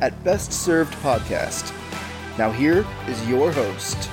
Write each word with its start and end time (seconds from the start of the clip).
at 0.00 0.22
Best 0.24 0.52
Served 0.52 0.92
Podcast. 0.94 1.72
Now, 2.38 2.50
here 2.50 2.86
is 3.08 3.28
your 3.28 3.50
host. 3.52 4.10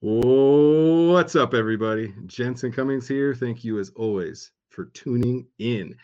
What's 0.00 1.36
up, 1.36 1.54
everybody? 1.54 2.14
Jensen 2.26 2.72
Cummings 2.72 3.08
here. 3.08 3.34
Thank 3.34 3.64
you, 3.64 3.78
as 3.78 3.90
always, 3.96 4.52
for 4.70 4.86
tuning 4.86 5.46
in. 5.58 5.96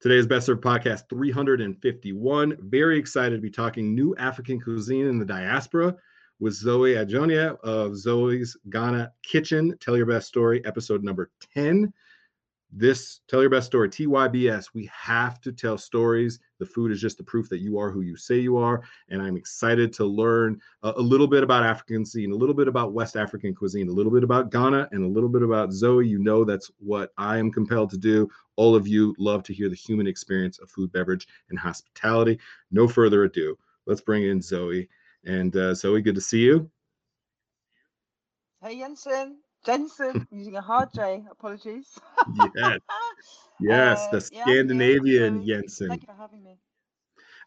Today's 0.00 0.26
Best 0.26 0.46
Served 0.46 0.62
Podcast 0.62 1.08
351. 1.08 2.56
Very 2.62 2.98
excited 2.98 3.36
to 3.36 3.42
be 3.42 3.50
talking 3.50 3.94
new 3.94 4.16
African 4.16 4.60
cuisine 4.60 5.06
in 5.06 5.18
the 5.18 5.24
diaspora 5.24 5.94
with 6.40 6.54
Zoe 6.54 6.94
Adjonyoh 6.94 7.60
of 7.60 7.96
Zoe's 7.96 8.56
Ghana 8.70 9.12
Kitchen. 9.22 9.76
Tell 9.78 9.96
your 9.96 10.06
best 10.06 10.26
story, 10.26 10.64
episode 10.64 11.04
number 11.04 11.30
10 11.54 11.92
this 12.72 13.20
tell 13.28 13.42
your 13.42 13.50
best 13.50 13.66
story 13.66 13.88
tybs 13.88 14.70
we 14.72 14.90
have 14.92 15.40
to 15.42 15.52
tell 15.52 15.76
stories. 15.76 16.40
The 16.58 16.64
food 16.64 16.90
is 16.90 17.00
just 17.00 17.18
the 17.18 17.24
proof 17.24 17.48
that 17.50 17.60
you 17.60 17.78
are 17.78 17.90
who 17.90 18.00
you 18.00 18.16
say 18.16 18.38
you 18.38 18.56
are 18.56 18.82
and 19.10 19.20
i'm 19.20 19.36
excited 19.36 19.92
to 19.94 20.04
learn 20.04 20.60
a, 20.82 20.92
a, 20.96 21.00
little 21.00 21.26
bit 21.26 21.42
about 21.42 21.64
african 21.64 22.04
cuisine 22.04 22.32
a 22.32 22.36
little 22.36 22.54
bit 22.54 22.68
about 22.68 22.92
west 22.92 23.16
african 23.16 23.54
cuisine 23.54 23.88
a 23.88 23.92
little 23.92 24.12
bit 24.12 24.24
about 24.24 24.50
ghana 24.50 24.88
and 24.92 25.04
a 25.04 25.08
little 25.08 25.28
bit 25.28 25.42
about 25.42 25.72
zoe. 25.72 26.06
You 26.06 26.18
know 26.18 26.44
that's 26.44 26.70
what 26.78 27.12
i 27.18 27.36
am 27.36 27.50
compelled 27.50 27.90
to 27.90 27.98
do. 27.98 28.30
All 28.56 28.74
of 28.74 28.86
you 28.86 29.14
love 29.18 29.42
to 29.44 29.52
hear 29.52 29.68
the 29.68 29.74
human 29.74 30.06
experience 30.06 30.58
of 30.58 30.70
food 30.70 30.92
beverage 30.92 31.26
and 31.50 31.58
hospitality. 31.58 32.38
No 32.70 32.88
further 32.88 33.24
ado 33.24 33.58
let's 33.86 34.00
bring 34.00 34.24
in 34.24 34.40
zoe. 34.40 34.88
And 35.24 35.54
uh, 35.56 35.74
zoe 35.74 36.02
good 36.02 36.14
to 36.14 36.20
see 36.20 36.40
you. 36.40 36.70
Hey 38.62 38.78
jensen 38.78 39.38
Jensen 39.64 40.26
using 40.32 40.56
a 40.56 40.60
hard 40.60 40.88
J. 40.94 41.24
Apologies. 41.30 41.98
yes. 42.56 42.78
Yes, 43.60 44.00
uh, 44.08 44.10
the 44.12 44.20
Scandinavian 44.20 45.42
yeah, 45.42 45.58
Jensen. 45.58 45.88
Thank 45.88 46.02
you 46.02 46.06
for 46.06 46.20
having 46.20 46.42
me. 46.42 46.58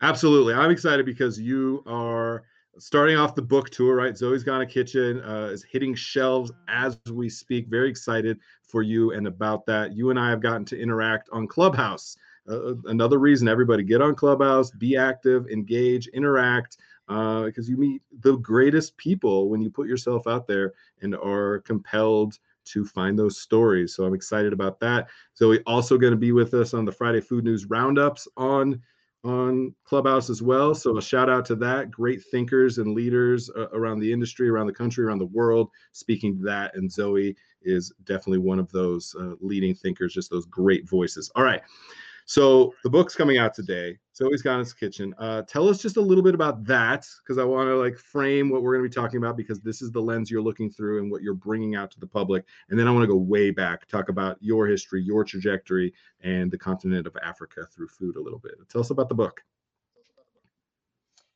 Absolutely. 0.02 0.54
I'm 0.54 0.72
excited 0.72 1.06
because 1.06 1.38
you 1.38 1.84
are 1.86 2.44
starting 2.78 3.18
off 3.18 3.36
the 3.36 3.42
book 3.42 3.70
tour, 3.70 3.96
right? 3.96 4.18
Zoe's 4.18 4.44
Ghana 4.44 4.66
Kitchen 4.66 5.22
uh, 5.22 5.50
is 5.52 5.64
hitting 5.64 5.96
shelves 5.96 6.52
mm-hmm. 6.52 6.86
as 6.86 7.00
we 7.12 7.30
speak. 7.30 7.68
Very 7.68 7.90
excited 7.90 8.40
for 8.64 8.82
you 8.82 9.12
and 9.12 9.28
about 9.28 9.66
that. 9.66 9.94
You 9.94 10.10
and 10.10 10.20
I 10.20 10.30
have 10.30 10.42
gotten 10.42 10.66
to 10.66 10.80
interact 10.80 11.30
on 11.32 11.48
Clubhouse. 11.48 12.16
Uh, 12.48 12.72
uh 12.72 12.76
another 12.86 13.18
reason 13.18 13.48
everybody 13.48 13.84
get 13.84 14.02
on 14.02 14.16
Clubhouse, 14.16 14.72
be 14.72 14.96
active, 14.96 15.48
engage, 15.48 16.08
interact 16.08 16.78
uh, 17.08 17.44
because 17.44 17.70
you 17.70 17.78
meet 17.78 18.02
the 18.22 18.38
greatest 18.38 18.98
people 18.98 19.50
when 19.50 19.62
you 19.62 19.70
put 19.70 19.88
yourself 19.88 20.28
out 20.28 20.48
there 20.48 20.74
and 21.02 21.16
are 21.16 21.60
compelled 21.60 22.40
to 22.66 22.84
find 22.84 23.18
those 23.18 23.40
stories. 23.40 23.94
So 23.96 24.06
I'm 24.06 24.16
excited 24.16 24.54
about 24.54 24.80
that. 24.80 25.10
So 25.34 25.50
we 25.50 25.60
also 25.62 25.98
going 25.98 26.12
to 26.12 26.18
be 26.18 26.32
with 26.32 26.54
us 26.54 26.74
on 26.74 26.84
the 26.84 26.92
Friday 26.92 27.22
Food 27.22 27.44
News 27.44 27.66
Roundups 27.66 28.28
on 28.38 28.82
on 29.24 29.74
Clubhouse 29.86 30.30
as 30.30 30.44
well. 30.44 30.76
So 30.76 30.98
a 30.98 31.02
shout 31.02 31.32
out 31.32 31.46
to 31.46 31.56
that. 31.56 31.90
Great 31.90 32.24
thinkers 32.24 32.78
and 32.78 32.94
leaders 32.94 33.50
uh, 33.50 33.70
around 33.70 34.00
the 34.00 34.14
industry, 34.14 34.50
around 34.50 34.68
the 34.68 34.74
country, 34.74 35.04
around 35.04 35.18
the 35.18 35.26
world 35.26 35.72
speaking 35.94 36.38
to 36.38 36.44
that. 36.44 36.76
And 36.76 36.92
Zoe 36.92 37.36
is 37.64 37.92
definitely 38.04 38.38
one 38.38 38.60
of 38.60 38.72
those 38.72 39.16
uh, 39.20 39.34
leading 39.42 39.74
thinkers, 39.74 40.14
just 40.14 40.30
those 40.30 40.46
great 40.46 40.88
voices. 40.88 41.32
All 41.36 41.44
right. 41.44 41.62
So 42.28 42.74
the 42.84 42.90
book's 42.90 43.16
coming 43.16 43.38
out 43.38 43.54
today. 43.54 44.00
Zoe's 44.16 44.42
Ghana's 44.42 44.74
Kitchen. 44.74 45.14
Uh, 45.20 45.44
tell 45.44 45.70
us 45.70 45.80
just 45.80 45.98
a 45.98 46.02
little 46.02 46.24
bit 46.24 46.34
about 46.34 46.64
that, 46.66 47.06
because 47.22 47.38
I 47.38 47.44
want 47.44 47.68
to 47.68 47.76
like 47.76 47.98
frame 47.98 48.50
what 48.50 48.64
we're 48.64 48.74
going 48.76 48.84
to 48.84 48.90
be 48.90 49.02
talking 49.02 49.18
about, 49.18 49.38
because 49.38 49.60
this 49.60 49.82
is 49.82 49.92
the 49.92 50.02
lens 50.02 50.32
you're 50.32 50.42
looking 50.42 50.72
through 50.72 51.02
and 51.02 51.12
what 51.12 51.22
you're 51.22 51.36
bringing 51.36 51.76
out 51.76 51.92
to 51.92 52.00
the 52.00 52.08
public. 52.08 52.46
And 52.70 52.80
then 52.80 52.88
I 52.88 52.92
want 52.92 53.04
to 53.04 53.08
go 53.08 53.16
way 53.16 53.52
back, 53.52 53.88
talk 53.88 54.10
about 54.10 54.38
your 54.42 54.66
history, 54.66 55.04
your 55.04 55.24
trajectory, 55.24 55.94
and 56.22 56.50
the 56.50 56.58
continent 56.58 57.06
of 57.06 57.16
Africa 57.22 57.68
through 57.72 57.90
food 57.90 58.16
a 58.16 58.22
little 58.22 58.40
bit. 58.40 58.54
Tell 58.70 58.82
us 58.82 58.90
about 58.90 59.10
the 59.10 59.16
book. 59.16 59.44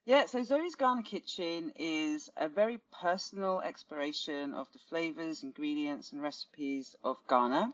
Yeah, 0.05 0.25
so 0.25 0.41
Zoe's 0.41 0.73
Ghana 0.73 1.03
Kitchen 1.03 1.71
is 1.75 2.31
a 2.37 2.49
very 2.49 2.79
personal 2.91 3.61
exploration 3.61 4.55
of 4.55 4.65
the 4.73 4.79
flavors, 4.89 5.43
ingredients, 5.43 6.13
and 6.13 6.21
recipes 6.21 6.95
of 7.03 7.17
Ghana 7.29 7.73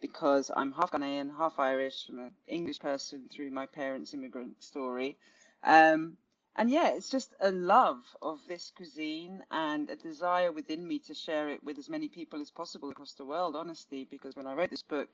because 0.00 0.50
I'm 0.54 0.72
half 0.72 0.90
Ghanaian, 0.90 1.36
half 1.36 1.58
Irish. 1.58 2.06
I'm 2.08 2.18
an 2.18 2.30
English 2.46 2.80
person 2.80 3.28
through 3.30 3.50
my 3.50 3.66
parents' 3.66 4.14
immigrant 4.14 4.62
story. 4.62 5.16
Um, 5.62 6.16
and 6.56 6.70
yeah, 6.70 6.88
it's 6.88 7.10
just 7.10 7.32
a 7.40 7.50
love 7.50 8.02
of 8.20 8.40
this 8.48 8.72
cuisine 8.76 9.42
and 9.50 9.88
a 9.88 9.96
desire 9.96 10.52
within 10.52 10.86
me 10.86 10.98
to 11.00 11.14
share 11.14 11.48
it 11.48 11.62
with 11.62 11.78
as 11.78 11.88
many 11.88 12.08
people 12.08 12.40
as 12.40 12.50
possible 12.50 12.90
across 12.90 13.12
the 13.12 13.24
world, 13.24 13.54
honestly, 13.56 14.06
because 14.10 14.36
when 14.36 14.46
I 14.46 14.54
wrote 14.54 14.70
this 14.70 14.82
book, 14.82 15.08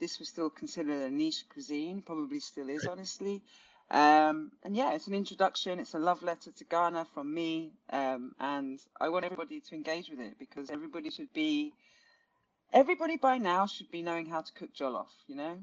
this 0.00 0.18
was 0.18 0.28
still 0.28 0.50
considered 0.50 1.02
a 1.02 1.10
niche 1.10 1.44
cuisine, 1.52 2.02
probably 2.02 2.40
still 2.40 2.68
is, 2.68 2.86
honestly. 2.86 3.42
Um, 3.90 4.52
and 4.62 4.76
yeah, 4.76 4.92
it's 4.94 5.06
an 5.06 5.14
introduction, 5.14 5.78
it's 5.80 5.94
a 5.94 5.98
love 5.98 6.22
letter 6.22 6.50
to 6.52 6.64
Ghana 6.64 7.06
from 7.14 7.32
me. 7.32 7.72
Um, 7.90 8.34
and 8.38 8.78
I 9.00 9.08
want 9.08 9.24
everybody 9.24 9.60
to 9.60 9.74
engage 9.74 10.10
with 10.10 10.20
it 10.20 10.38
because 10.38 10.70
everybody 10.70 11.10
should 11.10 11.32
be 11.32 11.72
everybody 12.72 13.16
by 13.16 13.38
now 13.38 13.66
should 13.66 13.90
be 13.90 14.02
knowing 14.02 14.26
how 14.26 14.40
to 14.40 14.52
cook 14.52 14.74
jollof, 14.74 15.06
you 15.26 15.36
know? 15.36 15.58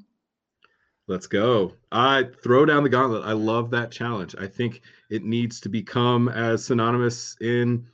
Let's 1.08 1.28
go. 1.28 1.74
I 1.92 2.26
throw 2.44 2.66
down 2.66 2.84
the 2.84 2.90
gauntlet. 2.90 3.24
I 3.24 3.32
love 3.32 3.70
that 3.72 3.92
challenge. 3.92 4.36
I 4.38 4.46
think 4.48 4.82
it 5.10 5.24
needs 5.24 5.62
to 5.62 5.70
become 5.70 6.28
as 6.28 6.66
synonymous 6.66 7.38
in 7.40 7.88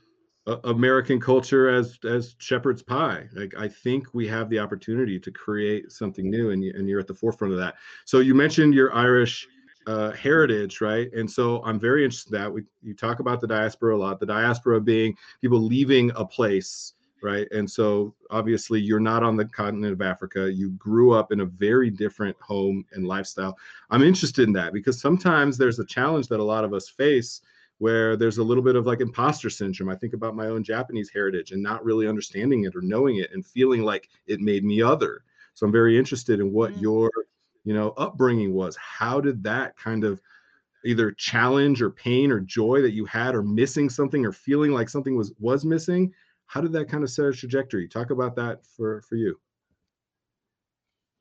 uh, 0.48 0.56
American 0.64 1.20
culture 1.20 1.68
as 1.68 1.98
as 2.04 2.34
shepherd's 2.38 2.82
pie. 2.82 3.28
Like 3.32 3.54
I 3.56 3.68
think 3.68 4.12
we 4.14 4.26
have 4.28 4.50
the 4.50 4.58
opportunity 4.58 5.20
to 5.20 5.30
create 5.30 5.92
something 5.92 6.28
new, 6.28 6.50
and, 6.50 6.64
and 6.64 6.88
you're 6.88 7.00
at 7.00 7.06
the 7.06 7.14
forefront 7.14 7.52
of 7.52 7.60
that. 7.60 7.76
So 8.04 8.18
you 8.18 8.34
mentioned 8.34 8.74
your 8.74 8.92
Irish 8.92 9.46
uh, 9.86 10.10
heritage, 10.10 10.80
right? 10.80 11.12
And 11.12 11.30
so 11.30 11.62
I'm 11.64 11.78
very 11.78 12.04
interested 12.04 12.34
in 12.34 12.40
that. 12.40 12.52
We 12.52 12.64
you 12.82 12.94
talk 12.94 13.20
about 13.20 13.40
the 13.40 13.46
diaspora 13.46 13.96
a 13.96 13.98
lot. 13.98 14.18
The 14.18 14.26
diaspora 14.26 14.80
being 14.80 15.16
people 15.40 15.60
leaving 15.60 16.10
a 16.16 16.24
place 16.24 16.94
right? 17.24 17.48
And 17.50 17.68
so 17.68 18.14
obviously 18.30 18.78
you're 18.80 19.00
not 19.00 19.22
on 19.22 19.34
the 19.34 19.46
continent 19.46 19.94
of 19.94 20.02
Africa. 20.02 20.52
You 20.52 20.70
grew 20.72 21.12
up 21.12 21.32
in 21.32 21.40
a 21.40 21.46
very 21.46 21.88
different 21.88 22.36
home 22.38 22.84
and 22.92 23.08
lifestyle. 23.08 23.56
I'm 23.90 24.02
interested 24.02 24.46
in 24.46 24.52
that 24.52 24.74
because 24.74 25.00
sometimes 25.00 25.56
there's 25.56 25.78
a 25.78 25.86
challenge 25.86 26.28
that 26.28 26.38
a 26.38 26.44
lot 26.44 26.64
of 26.64 26.74
us 26.74 26.88
face 26.88 27.40
where 27.78 28.14
there's 28.14 28.38
a 28.38 28.44
little 28.44 28.62
bit 28.62 28.76
of 28.76 28.86
like 28.86 29.00
imposter 29.00 29.48
syndrome. 29.48 29.88
I 29.88 29.96
think 29.96 30.12
about 30.12 30.36
my 30.36 30.46
own 30.46 30.62
Japanese 30.62 31.10
heritage 31.10 31.52
and 31.52 31.62
not 31.62 31.82
really 31.82 32.06
understanding 32.06 32.64
it 32.64 32.76
or 32.76 32.82
knowing 32.82 33.16
it 33.16 33.30
and 33.32 33.44
feeling 33.44 33.82
like 33.82 34.10
it 34.26 34.40
made 34.40 34.62
me 34.62 34.82
other. 34.82 35.24
So 35.54 35.64
I'm 35.64 35.72
very 35.72 35.98
interested 35.98 36.40
in 36.40 36.52
what 36.52 36.74
mm. 36.74 36.82
your, 36.82 37.10
you 37.64 37.72
know, 37.72 37.94
upbringing 37.96 38.52
was. 38.52 38.76
How 38.76 39.18
did 39.18 39.42
that 39.44 39.76
kind 39.78 40.04
of 40.04 40.20
either 40.84 41.10
challenge 41.12 41.80
or 41.80 41.88
pain 41.88 42.30
or 42.30 42.40
joy 42.40 42.82
that 42.82 42.92
you 42.92 43.06
had 43.06 43.34
or 43.34 43.42
missing 43.42 43.88
something 43.88 44.26
or 44.26 44.32
feeling 44.32 44.72
like 44.72 44.90
something 44.90 45.16
was 45.16 45.32
was 45.40 45.64
missing 45.64 46.12
how 46.54 46.60
did 46.60 46.72
that 46.72 46.88
kind 46.88 47.02
of 47.02 47.10
set 47.10 47.26
a 47.26 47.32
trajectory? 47.32 47.88
Talk 47.88 48.10
about 48.10 48.36
that 48.36 48.64
for 48.64 49.02
for 49.02 49.16
you. 49.16 49.40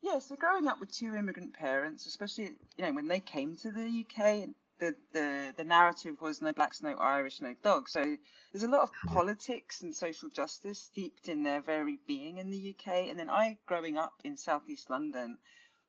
Yeah, 0.04 0.20
so 0.20 0.36
growing 0.36 0.68
up 0.68 0.80
with 0.80 0.92
two 0.92 1.16
immigrant 1.16 1.54
parents, 1.56 2.06
especially 2.06 2.52
you 2.78 2.86
know 2.86 2.94
when 2.94 3.08
they 3.08 3.20
came 3.20 3.56
to 3.58 3.72
the 3.72 4.06
UK, 4.06 4.50
the 4.78 4.96
the 5.12 5.52
the 5.58 5.64
narrative 5.64 6.22
was 6.22 6.40
no 6.40 6.54
blacks, 6.54 6.84
no 6.84 6.94
Irish, 6.98 7.42
no 7.42 7.56
dogs. 7.64 7.94
So 7.94 8.16
there's 8.52 8.64
a 8.64 8.70
lot 8.70 8.84
of 8.84 8.92
politics 9.08 9.82
and 9.82 9.96
social 9.96 10.30
justice 10.30 10.80
steeped 10.80 11.28
in 11.28 11.42
their 11.42 11.62
very 11.62 11.98
being 12.06 12.38
in 12.38 12.52
the 12.52 12.76
UK. 12.76 13.10
And 13.10 13.18
then 13.18 13.32
I, 13.32 13.58
growing 13.66 13.98
up 13.98 14.14
in 14.24 14.38
southeast 14.38 14.92
London, 14.92 15.40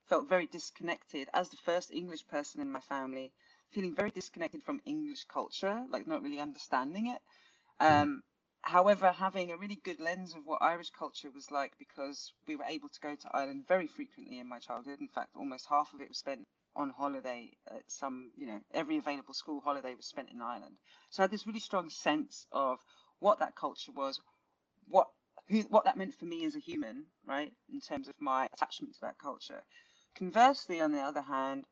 felt 0.09 0.27
very 0.27 0.47
disconnected 0.47 1.29
as 1.35 1.51
the 1.51 1.59
first 1.59 1.93
English 1.93 2.27
person 2.29 2.63
in 2.63 2.73
my 2.73 2.81
family, 2.81 3.31
feeling 3.73 3.95
very 3.95 4.11
disconnected 4.11 4.63
from 4.63 4.81
English 4.87 5.25
culture, 5.25 5.85
like 5.91 6.07
not 6.07 6.23
really 6.23 6.41
understanding 6.41 7.09
it. 7.09 7.21
Mm-hmm. 7.83 8.03
Um, 8.03 8.23
however, 8.65 9.13
having 9.13 9.51
a 9.51 9.57
really 9.57 9.79
good 9.85 10.01
lens 10.01 10.35
of 10.35 10.47
what 10.47 10.63
Irish 10.63 10.91
culture 10.91 11.31
was 11.31 11.51
like 11.51 11.73
because 11.79 12.33
we 12.49 12.57
were 12.57 12.65
able 12.65 12.89
to 12.89 13.01
go 13.01 13.15
to 13.15 13.29
Ireland 13.33 13.65
very 13.69 13.87
frequently 13.87 14.39
in 14.39 14.49
my 14.49 14.59
childhood. 14.59 15.01
In 15.01 15.09
fact, 15.09 15.31
almost 15.37 15.67
half 15.69 15.93
of 15.93 16.01
it 16.01 16.09
was 16.09 16.19
spent 16.19 16.47
on 16.75 16.91
holiday 16.91 17.51
at 17.71 17.83
some, 17.89 18.31
you 18.37 18.47
know, 18.47 18.61
every 18.73 18.97
available 18.97 19.35
school 19.35 19.61
holiday 19.61 19.95
was 19.95 20.07
spent 20.07 20.31
in 20.31 20.41
Ireland. 20.41 20.77
So 21.11 21.23
I 21.23 21.25
had 21.25 21.31
this 21.31 21.47
really 21.47 21.61
strong 21.61 21.91
sense 21.91 22.47
of 22.53 22.79
what 23.21 23.39
that 23.39 23.55
culture 23.55 23.93
was, 23.93 24.21
what 24.89 25.09
who, 25.49 25.61
what 25.69 25.85
that 25.85 25.97
meant 25.97 26.15
for 26.15 26.25
me 26.25 26.47
as 26.47 26.57
a 26.57 26.61
human, 26.61 27.05
right, 27.27 27.53
in 27.73 27.81
terms 27.81 28.09
of 28.09 28.15
my 28.19 28.49
attachment 28.55 28.95
to 28.95 29.01
that 29.03 29.19
culture. 29.19 29.63
Conversely, 30.17 30.81
on 30.81 30.93
the 30.93 31.01
other 31.01 31.21
hand, 31.23 31.65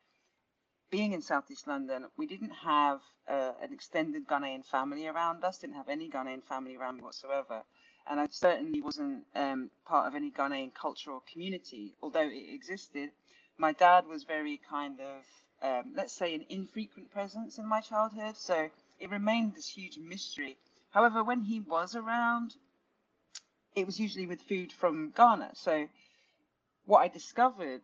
being 0.93 1.13
in 1.15 1.23
Southeast 1.23 1.67
London, 1.67 2.05
we 2.19 2.27
didn't 2.27 2.51
have 2.51 3.01
uh, 3.27 3.53
an 3.63 3.73
extended 3.73 4.29
Ghanaian 4.29 4.63
family 4.65 5.09
around 5.09 5.43
us, 5.43 5.59
didn't 5.59 5.77
have 5.77 5.89
any 5.89 6.09
Ghanaian 6.11 6.45
family 6.45 6.77
around 6.77 6.99
me 6.99 7.03
whatsoever. 7.03 7.63
And 8.07 8.21
I 8.21 8.29
certainly 8.31 8.83
wasn't 8.83 9.25
um, 9.35 9.71
part 9.87 10.07
of 10.07 10.15
any 10.15 10.31
Ghanaian 10.31 10.75
cultural 10.75 11.25
community, 11.33 11.95
although 12.03 12.29
it 12.29 12.55
existed. 12.55 13.09
My 13.57 13.73
dad 13.73 14.07
was 14.07 14.25
very 14.25 14.61
kind 14.69 15.01
of, 15.01 15.67
um, 15.67 15.93
let's 15.97 16.13
say, 16.13 16.35
an 16.35 16.45
infrequent 16.51 17.11
presence 17.11 17.57
in 17.57 17.67
my 17.67 17.81
childhood. 17.81 18.37
So 18.37 18.69
it 19.01 19.11
remained 19.11 19.55
this 19.55 19.69
huge 19.69 19.97
mystery. 19.97 20.59
However, 20.91 21.25
when 21.25 21.41
he 21.41 21.61
was 21.61 21.97
around, 21.97 22.55
it 23.75 23.87
was 23.87 23.99
usually 23.99 24.27
with 24.27 24.43
food 24.43 24.71
from 24.73 25.11
Ghana. 25.17 25.53
So 25.55 25.89
what 26.85 26.99
I 26.99 27.09
discovered 27.09 27.81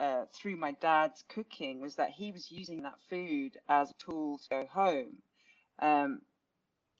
uh, 0.00 0.24
through 0.32 0.56
my 0.56 0.72
dad's 0.80 1.24
cooking 1.28 1.80
was 1.80 1.96
that 1.96 2.10
he 2.10 2.32
was 2.32 2.50
using 2.50 2.82
that 2.82 2.98
food 3.10 3.56
as 3.68 3.90
a 3.90 3.94
tool 3.94 4.38
to 4.38 4.48
go 4.48 4.66
home. 4.72 5.16
Um, 5.80 6.20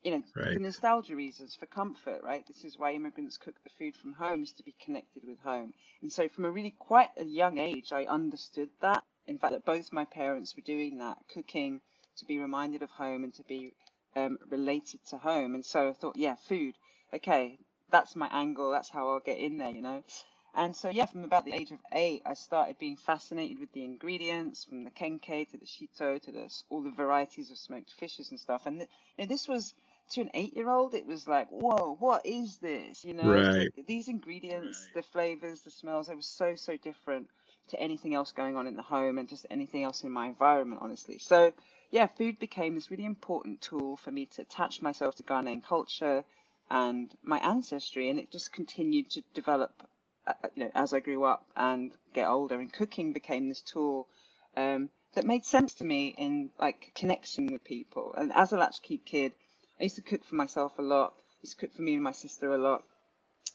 you 0.02 0.12
know, 0.12 0.22
right. 0.36 0.52
for 0.52 0.58
nostalgia 0.60 1.16
reasons, 1.16 1.56
for 1.56 1.66
comfort, 1.66 2.20
right? 2.22 2.46
This 2.46 2.64
is 2.64 2.78
why 2.78 2.92
immigrants 2.92 3.36
cook 3.36 3.56
the 3.64 3.70
food 3.78 3.96
from 3.96 4.12
home 4.12 4.42
is 4.42 4.52
to 4.52 4.62
be 4.62 4.74
connected 4.84 5.22
with 5.26 5.38
home. 5.40 5.74
And 6.02 6.12
so 6.12 6.28
from 6.28 6.44
a 6.44 6.50
really 6.50 6.74
quite 6.78 7.10
a 7.16 7.24
young 7.24 7.58
age, 7.58 7.92
I 7.92 8.04
understood 8.04 8.70
that. 8.80 9.02
In 9.26 9.38
fact, 9.38 9.52
that 9.52 9.64
both 9.64 9.92
my 9.92 10.04
parents 10.04 10.54
were 10.56 10.62
doing 10.62 10.98
that, 10.98 11.18
cooking 11.32 11.80
to 12.18 12.24
be 12.24 12.38
reminded 12.38 12.82
of 12.82 12.90
home 12.90 13.24
and 13.24 13.34
to 13.34 13.42
be 13.42 13.74
um, 14.16 14.38
related 14.48 15.00
to 15.10 15.18
home. 15.18 15.54
And 15.54 15.64
so 15.64 15.90
I 15.90 15.92
thought, 15.92 16.16
yeah, 16.16 16.36
food. 16.48 16.74
Okay, 17.12 17.58
that's 17.90 18.16
my 18.16 18.28
angle. 18.32 18.70
That's 18.70 18.90
how 18.90 19.08
I'll 19.10 19.20
get 19.20 19.38
in 19.38 19.58
there, 19.58 19.70
you 19.70 19.82
know. 19.82 20.02
And 20.54 20.74
so, 20.74 20.88
yeah, 20.88 21.06
from 21.06 21.24
about 21.24 21.44
the 21.44 21.52
age 21.52 21.70
of 21.70 21.78
eight, 21.92 22.22
I 22.26 22.34
started 22.34 22.78
being 22.78 22.96
fascinated 22.96 23.60
with 23.60 23.72
the 23.72 23.84
ingredients, 23.84 24.64
from 24.64 24.84
the 24.84 24.90
kenkey 24.90 25.48
to 25.50 25.56
the 25.56 25.66
shito 25.66 26.20
to 26.20 26.32
the, 26.32 26.52
all 26.68 26.82
the 26.82 26.90
varieties 26.90 27.50
of 27.50 27.58
smoked 27.58 27.92
fishes 27.92 28.30
and 28.30 28.40
stuff. 28.40 28.62
And, 28.66 28.78
th- 28.78 28.90
and 29.18 29.28
this 29.30 29.46
was 29.46 29.74
to 30.10 30.22
an 30.22 30.30
eight-year-old. 30.34 30.94
It 30.94 31.06
was 31.06 31.28
like, 31.28 31.48
whoa, 31.50 31.96
what 32.00 32.24
is 32.24 32.56
this? 32.56 33.04
You 33.04 33.14
know, 33.14 33.30
right. 33.30 33.70
like, 33.76 33.86
these 33.86 34.08
ingredients, 34.08 34.86
right. 34.86 35.02
the 35.02 35.08
flavors, 35.10 35.60
the 35.60 35.70
smells, 35.70 36.08
they 36.08 36.14
were 36.14 36.22
so 36.22 36.54
so 36.56 36.76
different 36.76 37.28
to 37.68 37.80
anything 37.80 38.14
else 38.14 38.32
going 38.32 38.56
on 38.56 38.66
in 38.66 38.76
the 38.76 38.82
home 38.82 39.18
and 39.18 39.28
just 39.28 39.46
anything 39.50 39.84
else 39.84 40.02
in 40.02 40.10
my 40.10 40.26
environment, 40.26 40.80
honestly. 40.82 41.18
So, 41.18 41.52
yeah, 41.90 42.06
food 42.06 42.38
became 42.38 42.74
this 42.74 42.90
really 42.90 43.04
important 43.04 43.60
tool 43.60 43.96
for 43.96 44.10
me 44.10 44.26
to 44.26 44.42
attach 44.42 44.82
myself 44.82 45.14
to 45.16 45.22
Ghanaian 45.22 45.62
culture 45.62 46.24
and 46.70 47.14
my 47.22 47.38
ancestry, 47.38 48.10
and 48.10 48.18
it 48.18 48.30
just 48.30 48.52
continued 48.52 49.10
to 49.10 49.22
develop 49.34 49.87
you 50.54 50.64
know, 50.64 50.70
as 50.74 50.92
I 50.92 51.00
grew 51.00 51.24
up 51.24 51.46
and 51.56 51.92
get 52.14 52.28
older, 52.28 52.60
and 52.60 52.72
cooking 52.72 53.12
became 53.12 53.48
this 53.48 53.60
tool 53.60 54.08
um, 54.56 54.90
that 55.14 55.24
made 55.24 55.44
sense 55.44 55.74
to 55.74 55.84
me 55.84 56.14
in 56.16 56.50
like 56.58 56.92
connection 56.94 57.46
with 57.46 57.64
people. 57.64 58.14
And 58.16 58.32
as 58.32 58.52
a 58.52 58.58
latchkey 58.58 58.98
kid, 59.04 59.32
I 59.80 59.84
used 59.84 59.96
to 59.96 60.02
cook 60.02 60.24
for 60.24 60.34
myself 60.34 60.78
a 60.78 60.82
lot. 60.82 61.14
I 61.16 61.42
used 61.42 61.58
to 61.58 61.66
cook 61.66 61.74
for 61.74 61.82
me 61.82 61.94
and 61.94 62.02
my 62.02 62.12
sister 62.12 62.52
a 62.52 62.58
lot, 62.58 62.82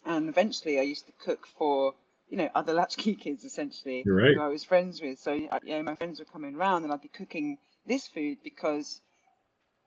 and 0.06 0.30
eventually 0.30 0.80
I 0.80 0.84
used 0.84 1.06
to 1.08 1.14
cook 1.24 1.48
for 1.58 1.94
you 2.30 2.38
know 2.38 2.50
other 2.56 2.74
latchkey 2.81 3.16
kids 3.16 3.44
essentially 3.44 4.04
right. 4.06 4.36
who 4.36 4.42
I 4.42 4.48
was 4.48 4.64
friends 4.64 5.02
with. 5.02 5.20
So 5.20 5.34
you 5.34 5.50
know, 5.66 5.84
my 5.84 5.96
friends 5.96 6.20
were 6.20 6.25
coming 6.25 6.56
around, 6.56 6.84
and 6.84 6.94
I'd 6.94 7.02
be 7.02 7.10
cooking 7.10 7.58
this 7.86 8.08
food 8.08 8.38
because 8.44 9.02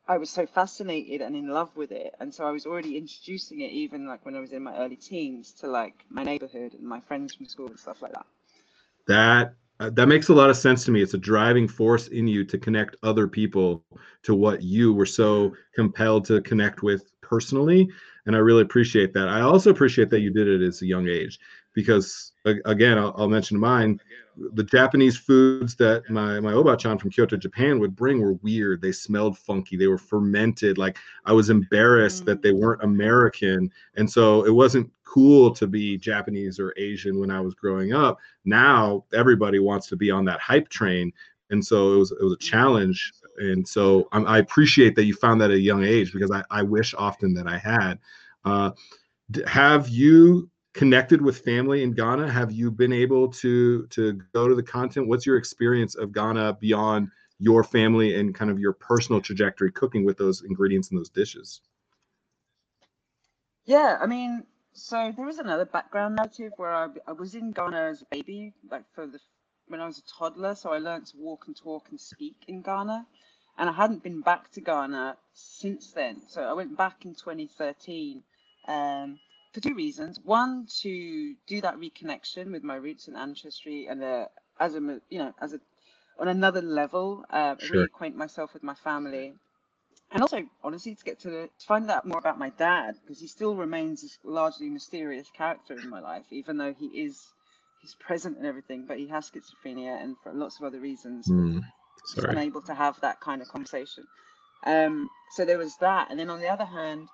I 0.09 0.19
was 0.19 0.31
so 0.31 0.47
fascinated 0.47 1.21
and 1.21 1.35
in 1.35 1.49
love 1.49 1.77
with 1.77 1.91
it, 1.91 2.15
and 2.21 2.33
so 2.33 2.47
I 2.47 2.53
was 2.53 2.65
already 2.65 2.97
introducing 2.97 3.61
it 3.61 3.73
even 3.73 4.07
like 4.07 4.25
when 4.25 4.37
I 4.37 4.41
was 4.41 4.53
in 4.53 4.63
my 4.63 4.77
early 4.77 4.97
teens 4.97 5.53
to 5.61 5.67
like 5.67 6.05
my 6.09 6.23
neighborhood 6.23 6.75
and 6.75 6.85
my 6.85 7.01
friends 7.01 7.35
from 7.35 7.47
school 7.47 7.67
and 7.67 7.79
stuff 7.79 8.03
like 8.03 8.13
that. 8.13 8.27
That 9.09 9.55
uh, 9.79 9.91
that 9.91 10.07
makes 10.07 10.29
a 10.29 10.35
lot 10.35 10.49
of 10.49 10.57
sense 10.57 10.85
to 10.85 10.91
me. 10.91 11.03
It's 11.03 11.15
a 11.15 11.19
driving 11.19 11.67
force 11.69 12.07
in 12.09 12.27
you 12.29 12.45
to 12.45 12.57
connect 12.57 12.97
other 13.03 13.27
people 13.27 13.85
to 14.23 14.35
what 14.35 14.63
you 14.63 14.93
were 14.93 15.07
so 15.07 15.55
compelled 15.75 16.25
to 16.27 16.41
connect 16.43 16.83
with 16.83 17.11
personally, 17.21 17.89
and 18.27 18.37
I 18.37 18.39
really 18.39 18.63
appreciate 18.63 19.13
that. 19.15 19.29
I 19.29 19.41
also 19.41 19.71
appreciate 19.71 20.09
that 20.11 20.21
you 20.21 20.31
did 20.31 20.47
it 20.47 20.63
at 20.63 20.83
a 20.83 20.87
young 20.87 21.09
age 21.09 21.39
because 21.77 22.33
again, 22.65 22.99
I'll, 22.99 23.15
I'll 23.17 23.29
mention 23.29 23.61
mine 23.61 24.01
the 24.53 24.65
Japanese 24.65 25.17
foods 25.17 25.75
that 25.77 26.09
my 26.11 26.41
my 26.41 26.53
obachan 26.53 27.01
from 27.01 27.11
Kyoto, 27.11 27.37
Japan 27.37 27.79
would 27.79 27.97
bring 27.97 28.21
were 28.21 28.35
weird. 28.35 28.83
They 28.83 28.93
smelled 28.93 29.39
funky. 29.39 29.77
They 29.77 29.87
were 29.87 29.99
fermented. 29.99 30.79
Like 30.79 30.99
I 31.25 31.33
was 31.33 31.51
embarrassed 31.51 32.23
mm. 32.23 32.27
that 32.27 32.43
they 32.43 32.53
weren't 32.53 32.83
American, 32.83 33.71
and 33.97 34.11
so 34.11 34.45
it 34.45 34.51
wasn't 34.51 34.91
cool 35.05 35.51
to 35.53 35.67
be 35.67 35.97
Japanese 35.97 36.59
or 36.59 36.75
Asian 36.77 37.19
when 37.19 37.31
I 37.31 37.41
was 37.41 37.55
growing 37.55 37.93
up. 37.93 38.19
Now 38.45 39.05
everybody 39.15 39.59
wants 39.59 39.87
to 39.89 39.97
be 39.97 40.11
on 40.11 40.25
that 40.27 40.41
hype 40.41 40.69
train, 40.69 41.13
and 41.51 41.65
so 41.65 41.95
it 41.95 41.99
was 41.99 42.13
it 42.13 42.23
was 42.23 42.35
a 42.35 42.39
challenge. 42.39 43.13
And 43.39 43.67
so 43.69 44.09
I'm, 44.13 44.27
i 44.27 44.39
appreciate 44.39 44.97
that 44.97 45.05
you 45.05 45.15
found 45.15 45.41
that 45.43 45.51
at 45.51 45.59
a 45.59 45.61
young 45.61 45.85
age 45.85 46.13
because 46.13 46.31
I, 46.31 46.43
I 46.51 46.63
wish 46.63 46.95
often 46.95 47.35
that 47.35 47.47
I 47.47 47.59
had. 47.59 47.99
Uh, 48.45 48.71
have 49.47 49.89
you 49.89 50.49
connected 50.77 51.23
with 51.23 51.39
family 51.39 51.83
in 51.83 51.93
Ghana? 51.93 52.31
Have 52.31 52.53
you 52.53 52.71
been 52.71 52.93
able 52.93 53.29
to 53.33 53.87
to 53.89 54.13
go 54.35 54.47
to 54.47 54.55
the 54.55 54.63
content? 54.63 55.09
What's 55.09 55.27
your 55.27 55.39
experience 55.39 55.97
of 55.97 56.13
Ghana 56.13 56.59
beyond 56.61 57.09
your 57.39 57.65
family 57.65 58.15
and 58.15 58.35
kind 58.35 58.51
of 58.51 58.59
your 58.61 58.75
personal 58.75 59.21
trajectory 59.21 59.73
cooking 59.73 60.05
with 60.05 60.19
those 60.19 60.43
ingredients 60.43 60.91
and 60.91 60.99
those 60.99 61.11
dishes? 61.11 61.63
Yeah, 63.65 63.99
I 64.01 64.07
mean, 64.07 64.45
so 64.75 65.13
there 65.17 65.29
is 65.29 65.39
another 65.39 65.65
background 65.65 66.17
narrative 66.17 66.53
where 66.57 66.75
I, 66.75 66.89
I 67.09 67.13
was 67.13 67.35
in 67.35 67.53
Ghana 67.53 67.79
as 67.91 68.03
a 68.03 68.07
baby, 68.11 68.53
like 68.71 68.85
for 68.95 69.07
the 69.07 69.19
when 69.69 69.81
I 69.81 69.87
was 69.87 69.99
a 69.99 70.03
toddler. 70.19 70.55
So 70.55 70.73
I 70.73 70.79
learned 70.79 71.07
to 71.09 71.17
walk 71.17 71.45
and 71.49 71.57
talk 71.57 71.89
and 71.91 72.01
speak 72.01 72.37
in 72.49 72.63
Ghana, 72.63 73.07
and 73.59 73.71
I 73.71 73.73
hadn't 73.73 74.03
been 74.05 74.21
back 74.21 74.53
to 74.53 74.61
Ghana 74.61 75.17
since 75.35 75.93
then. 75.93 76.23
So 76.29 76.43
I 76.43 76.53
went 76.53 76.77
back 76.77 77.05
in 77.05 77.15
2013. 77.15 78.23
Um, 78.69 79.19
for 79.57 79.63
two 79.63 79.75
reasons. 79.75 80.21
One, 80.23 80.67
to 80.83 81.35
do 81.47 81.63
that 81.63 81.77
reconnection 81.77 82.53
with 82.53 82.63
my 82.63 82.75
roots 82.75 83.09
and 83.09 83.17
ancestry, 83.17 83.87
and 83.87 84.05
uh, 84.05 84.27
as 84.61 84.75
a 84.75 84.81
you 85.09 85.19
know 85.19 85.33
as 85.41 85.55
a 85.55 85.61
on 86.19 86.29
another 86.29 86.61
level, 86.61 87.25
uh, 87.31 87.57
sure. 87.59 87.89
reacquaint 87.89 88.15
myself 88.15 88.53
with 88.53 88.63
my 88.63 88.75
family, 88.75 89.33
and 90.13 90.21
also 90.21 90.43
honestly 90.63 90.95
to 90.95 91.05
get 91.05 91.21
to, 91.21 91.31
to 91.31 91.67
find 91.67 91.91
out 91.91 92.07
more 92.07 92.19
about 92.19 92.39
my 92.39 92.51
dad 92.51 92.97
because 93.01 93.19
he 93.19 93.27
still 93.27 93.57
remains 93.57 94.03
this 94.03 94.19
largely 94.25 94.69
mysterious 94.69 95.27
character 95.35 95.75
in 95.75 95.89
my 95.89 96.01
life, 96.01 96.27
even 96.31 96.59
though 96.59 96.75
he 96.79 96.89
is 96.89 97.23
he's 97.81 97.95
present 97.95 98.37
and 98.37 98.47
everything, 98.47 98.85
but 98.87 98.99
he 98.99 99.07
has 99.07 99.31
schizophrenia 99.31 100.03
and 100.03 100.17
for 100.23 100.35
lots 100.35 100.59
of 100.59 100.67
other 100.67 100.81
reasons, 100.81 101.29
mm, 101.29 101.63
he's 102.15 102.25
unable 102.25 102.61
to 102.61 102.75
have 102.75 103.01
that 103.01 103.21
kind 103.21 103.41
of 103.41 103.49
conversation. 103.49 104.05
Um, 104.65 105.09
so 105.31 105.47
there 105.47 105.59
was 105.59 105.77
that, 105.79 106.11
and 106.11 106.21
then 106.21 106.29
on 106.29 106.41
the 106.41 106.49
other 106.49 106.67
hand 106.67 107.09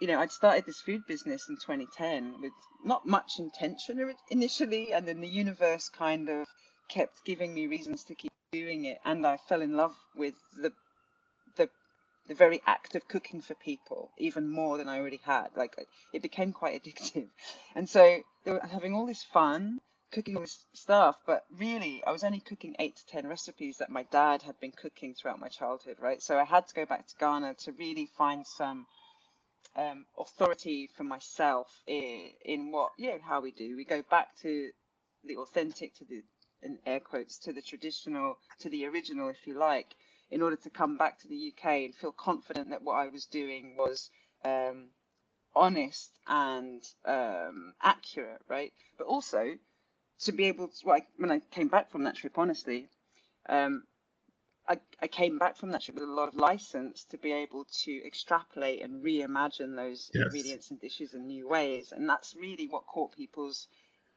you 0.00 0.06
know, 0.06 0.18
I'd 0.20 0.32
started 0.32 0.64
this 0.66 0.80
food 0.80 1.02
business 1.06 1.48
in 1.48 1.56
2010 1.56 2.40
with 2.40 2.52
not 2.84 3.06
much 3.06 3.38
intention 3.38 4.14
initially, 4.30 4.92
and 4.92 5.06
then 5.06 5.20
the 5.20 5.28
universe 5.28 5.90
kind 5.90 6.28
of 6.28 6.46
kept 6.88 7.24
giving 7.24 7.54
me 7.54 7.66
reasons 7.66 8.04
to 8.04 8.14
keep 8.14 8.32
doing 8.52 8.86
it, 8.86 8.98
and 9.04 9.26
I 9.26 9.36
fell 9.36 9.62
in 9.62 9.76
love 9.76 9.94
with 10.16 10.34
the 10.56 10.72
the 11.56 11.68
the 12.28 12.34
very 12.34 12.62
act 12.66 12.94
of 12.94 13.08
cooking 13.08 13.42
for 13.42 13.54
people 13.54 14.10
even 14.18 14.48
more 14.48 14.78
than 14.78 14.88
I 14.88 14.98
already 14.98 15.20
had. 15.24 15.48
Like 15.56 15.76
it 16.12 16.22
became 16.22 16.52
quite 16.52 16.82
addictive, 16.84 17.28
and 17.74 17.88
so 17.88 18.20
having 18.70 18.94
all 18.94 19.06
this 19.06 19.22
fun 19.22 19.80
cooking 20.12 20.34
all 20.36 20.42
this 20.42 20.58
stuff, 20.74 21.16
but 21.26 21.44
really 21.56 22.02
I 22.06 22.10
was 22.10 22.24
only 22.24 22.40
cooking 22.40 22.74
eight 22.78 22.96
to 22.96 23.06
ten 23.06 23.28
recipes 23.28 23.78
that 23.78 23.90
my 23.90 24.04
dad 24.04 24.42
had 24.42 24.58
been 24.60 24.72
cooking 24.72 25.14
throughout 25.14 25.38
my 25.38 25.48
childhood, 25.48 25.98
right? 26.00 26.22
So 26.22 26.38
I 26.38 26.44
had 26.44 26.66
to 26.68 26.74
go 26.74 26.84
back 26.86 27.06
to 27.06 27.14
Ghana 27.18 27.54
to 27.64 27.72
really 27.72 28.06
find 28.16 28.46
some 28.46 28.86
um, 29.76 30.06
authority 30.18 30.88
for 30.96 31.04
myself 31.04 31.68
in, 31.86 32.30
in 32.44 32.72
what, 32.72 32.90
yeah, 32.98 33.18
how 33.22 33.40
we 33.40 33.52
do. 33.52 33.76
We 33.76 33.84
go 33.84 34.02
back 34.10 34.28
to 34.42 34.70
the 35.24 35.36
authentic, 35.36 35.94
to 35.96 36.04
the, 36.04 36.22
in 36.62 36.78
air 36.86 37.00
quotes, 37.00 37.38
to 37.40 37.52
the 37.52 37.62
traditional, 37.62 38.36
to 38.60 38.68
the 38.68 38.86
original, 38.86 39.28
if 39.28 39.46
you 39.46 39.58
like, 39.58 39.94
in 40.30 40.42
order 40.42 40.56
to 40.56 40.70
come 40.70 40.96
back 40.96 41.20
to 41.20 41.28
the 41.28 41.52
UK 41.54 41.66
and 41.84 41.94
feel 41.94 42.12
confident 42.12 42.70
that 42.70 42.82
what 42.82 42.94
I 42.94 43.08
was 43.08 43.26
doing 43.26 43.74
was 43.76 44.10
um, 44.44 44.88
honest 45.54 46.10
and 46.26 46.82
um, 47.04 47.74
accurate, 47.82 48.40
right? 48.48 48.72
But 48.98 49.06
also 49.06 49.54
to 50.20 50.32
be 50.32 50.44
able 50.44 50.68
to, 50.68 51.00
when 51.16 51.30
I 51.30 51.40
came 51.50 51.68
back 51.68 51.90
from 51.90 52.04
that 52.04 52.16
trip, 52.16 52.38
honestly, 52.38 52.88
um, 53.48 53.84
I, 54.70 54.78
I 55.02 55.08
came 55.08 55.36
back 55.36 55.56
from 55.56 55.70
that 55.72 55.82
trip 55.82 55.96
with 55.96 56.08
a 56.08 56.12
lot 56.12 56.28
of 56.28 56.36
license 56.36 57.04
to 57.10 57.18
be 57.18 57.32
able 57.32 57.66
to 57.82 58.06
extrapolate 58.06 58.82
and 58.82 59.02
reimagine 59.04 59.74
those 59.74 60.10
yes. 60.14 60.26
ingredients 60.26 60.70
and 60.70 60.80
dishes 60.80 61.12
in 61.12 61.26
new 61.26 61.48
ways. 61.48 61.92
And 61.92 62.08
that's 62.08 62.36
really 62.36 62.68
what 62.68 62.86
caught 62.86 63.10
people's 63.16 63.66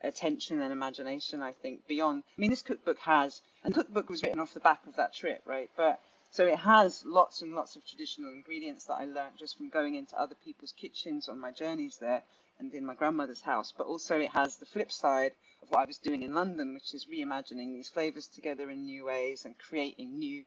attention 0.02 0.62
and 0.62 0.72
imagination, 0.72 1.42
I 1.42 1.54
think, 1.54 1.88
beyond. 1.88 2.24
I 2.38 2.42
mean, 2.42 2.52
this 2.52 2.62
cookbook 2.62 3.00
has, 3.00 3.42
and 3.64 3.74
the 3.74 3.80
cookbook 3.80 4.10
was 4.10 4.22
written 4.22 4.40
off 4.40 4.54
the 4.54 4.60
back 4.60 4.86
of 4.86 4.96
that 4.98 5.16
trip, 5.16 5.42
right? 5.46 5.72
But 5.76 6.00
So 6.30 6.46
it 6.46 6.60
has 6.60 7.04
lots 7.04 7.42
and 7.42 7.54
lots 7.54 7.76
of 7.76 7.86
traditional 7.86 8.32
ingredients 8.32 8.86
that 8.86 8.96
I 8.96 9.06
learned 9.06 9.38
just 9.40 9.58
from 9.58 9.70
going 9.70 9.96
into 9.96 10.20
other 10.20 10.36
people's 10.46 10.72
kitchens 10.72 11.30
on 11.30 11.40
my 11.40 11.52
journeys 11.52 11.98
there 11.98 12.24
and 12.64 12.74
in 12.74 12.86
my 12.86 12.96
grandmother's 12.96 13.42
house. 13.42 13.74
But 13.78 13.88
also 13.88 14.18
it 14.20 14.32
has 14.32 14.58
the 14.58 14.66
flip 14.66 14.92
side 14.92 15.34
of 15.62 15.70
what 15.70 15.82
I 15.82 15.86
was 15.86 15.98
doing 15.98 16.24
in 16.24 16.34
London, 16.34 16.74
which 16.74 16.94
is 16.94 17.06
reimagining 17.06 17.74
these 17.74 17.90
flavors 17.90 18.28
together 18.28 18.70
in 18.70 18.86
new 18.86 19.06
ways 19.06 19.46
and 19.46 19.56
creating 19.58 20.18
new 20.18 20.46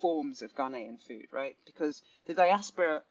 forms 0.00 0.42
of 0.42 0.54
Ghanaian 0.54 1.00
food, 1.06 1.26
right? 1.32 1.56
Because 1.66 2.02
the 2.26 2.34
diaspora, 2.34 3.02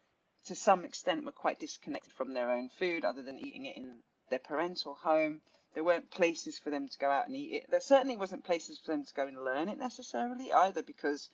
to 0.45 0.55
some 0.55 0.85
extent, 0.85 1.25
were 1.25 1.31
quite 1.31 1.59
disconnected 1.59 2.13
from 2.13 2.33
their 2.33 2.51
own 2.51 2.69
food 2.79 3.03
other 3.03 3.23
than 3.23 3.39
eating 3.39 3.65
it 3.65 3.77
in 3.77 3.95
their 4.29 4.39
parental 4.39 4.95
home. 4.95 5.41
There 5.73 5.83
weren't 5.83 6.11
places 6.11 6.57
for 6.57 6.69
them 6.69 6.87
to 6.87 6.97
go 6.97 7.09
out 7.09 7.27
and 7.27 7.35
eat 7.35 7.53
it. 7.53 7.65
There 7.69 7.81
certainly 7.81 8.17
wasn't 8.17 8.43
places 8.43 8.79
for 8.79 8.91
them 8.91 9.05
to 9.05 9.13
go 9.13 9.27
and 9.27 9.43
learn 9.43 9.69
it 9.69 9.77
necessarily 9.77 10.51
either 10.51 10.81
because 10.81 11.29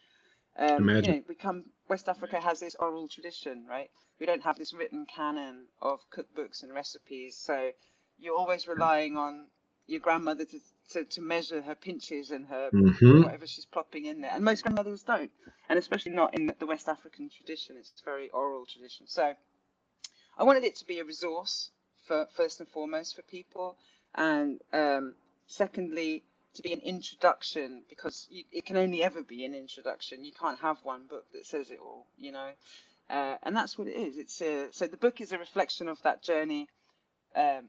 um, 0.57 0.89
you 0.89 1.01
know, 1.01 1.21
we 1.27 1.35
come 1.35 1.65
West 1.89 2.07
Africa 2.07 2.39
has 2.39 2.59
this 2.59 2.75
oral 2.79 3.07
tradition, 3.07 3.65
right? 3.69 3.89
We 4.19 4.25
don't 4.25 4.43
have 4.43 4.57
this 4.57 4.73
written 4.73 5.05
canon 5.05 5.65
of 5.81 5.99
cookbooks 6.09 6.63
and 6.63 6.73
recipes, 6.73 7.37
so 7.37 7.71
you're 8.17 8.37
always 8.37 8.67
relying 8.67 9.17
on 9.17 9.47
your 9.87 9.99
grandmother 9.99 10.45
to, 10.45 10.59
to, 10.91 11.03
to 11.03 11.21
measure 11.21 11.61
her 11.61 11.75
pinches 11.75 12.31
and 12.31 12.47
her 12.47 12.69
mm-hmm. 12.73 13.23
whatever 13.23 13.45
she's 13.45 13.65
plopping 13.65 14.05
in 14.05 14.21
there. 14.21 14.31
And 14.33 14.43
most 14.43 14.63
grandmothers 14.63 15.03
don't, 15.03 15.31
and 15.69 15.77
especially 15.77 16.13
not 16.13 16.33
in 16.33 16.51
the 16.57 16.65
West 16.65 16.87
African 16.87 17.29
tradition. 17.29 17.75
It's 17.77 17.91
a 18.01 18.05
very 18.05 18.29
oral 18.29 18.65
tradition. 18.65 19.07
So 19.07 19.33
I 20.37 20.43
wanted 20.43 20.63
it 20.63 20.77
to 20.77 20.85
be 20.85 20.99
a 20.99 21.03
resource 21.05 21.69
for 22.07 22.27
first 22.35 22.59
and 22.59 22.69
foremost 22.69 23.15
for 23.15 23.21
people, 23.23 23.77
and 24.15 24.61
um, 24.73 25.15
secondly 25.47 26.23
to 26.55 26.61
be 26.61 26.73
an 26.73 26.81
introduction 26.81 27.83
because 27.89 28.27
you, 28.29 28.43
it 28.51 28.65
can 28.65 28.77
only 28.77 29.03
ever 29.03 29.23
be 29.23 29.45
an 29.45 29.53
introduction. 29.53 30.23
You 30.23 30.31
can't 30.31 30.59
have 30.59 30.77
one 30.83 31.07
book 31.07 31.25
that 31.33 31.45
says 31.45 31.71
it 31.71 31.79
all, 31.81 32.07
you 32.17 32.31
know. 32.31 32.49
Uh, 33.09 33.35
and 33.43 33.55
that's 33.55 33.77
what 33.77 33.87
it 33.87 33.95
is. 33.95 34.17
It's 34.17 34.41
a, 34.41 34.67
so 34.71 34.87
the 34.87 34.97
book 34.97 35.21
is 35.21 35.31
a 35.31 35.37
reflection 35.37 35.87
of 35.87 36.01
that 36.03 36.23
journey, 36.23 36.67
um, 37.35 37.65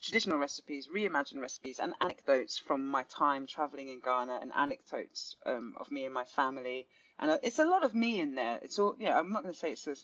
traditional 0.00 0.38
recipes, 0.38 0.88
reimagined 0.94 1.40
recipes, 1.40 1.80
and 1.80 1.92
anecdotes 2.00 2.58
from 2.58 2.86
my 2.86 3.04
time 3.04 3.46
traveling 3.46 3.88
in 3.88 4.00
Ghana, 4.00 4.38
and 4.40 4.52
anecdotes 4.56 5.36
um, 5.46 5.74
of 5.78 5.90
me 5.90 6.04
and 6.04 6.14
my 6.14 6.24
family. 6.24 6.86
And 7.18 7.30
uh, 7.30 7.38
it's 7.42 7.58
a 7.58 7.64
lot 7.64 7.84
of 7.84 7.94
me 7.94 8.20
in 8.20 8.34
there. 8.34 8.58
It's 8.62 8.78
all, 8.78 8.94
yeah. 8.98 9.18
I'm 9.18 9.32
not 9.32 9.42
going 9.42 9.54
to 9.54 9.58
say 9.58 9.72
it's 9.72 9.86
a 9.86 9.96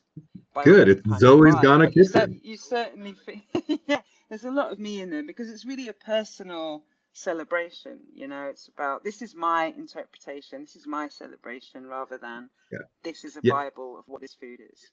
good. 0.64 0.88
It's 0.88 1.18
Zoe's 1.18 1.54
Ghana 1.60 1.90
Kitchen. 1.90 2.40
You, 2.42 2.52
you 2.52 2.56
certainly, 2.56 3.14
yeah. 3.86 4.00
There's 4.28 4.44
a 4.44 4.50
lot 4.50 4.70
of 4.70 4.78
me 4.78 5.00
in 5.00 5.10
there 5.10 5.24
because 5.24 5.50
it's 5.50 5.64
really 5.64 5.88
a 5.88 5.92
personal 5.92 6.84
celebration 7.12 7.98
you 8.14 8.28
know 8.28 8.44
it's 8.44 8.68
about 8.68 9.02
this 9.02 9.20
is 9.20 9.34
my 9.34 9.74
interpretation 9.76 10.60
this 10.60 10.76
is 10.76 10.86
my 10.86 11.08
celebration 11.08 11.86
rather 11.86 12.18
than 12.18 12.48
yeah. 12.70 12.78
this 13.02 13.24
is 13.24 13.36
a 13.36 13.40
yeah. 13.42 13.52
bible 13.52 13.98
of 13.98 14.04
what 14.06 14.20
this 14.20 14.34
food 14.34 14.60
is 14.72 14.90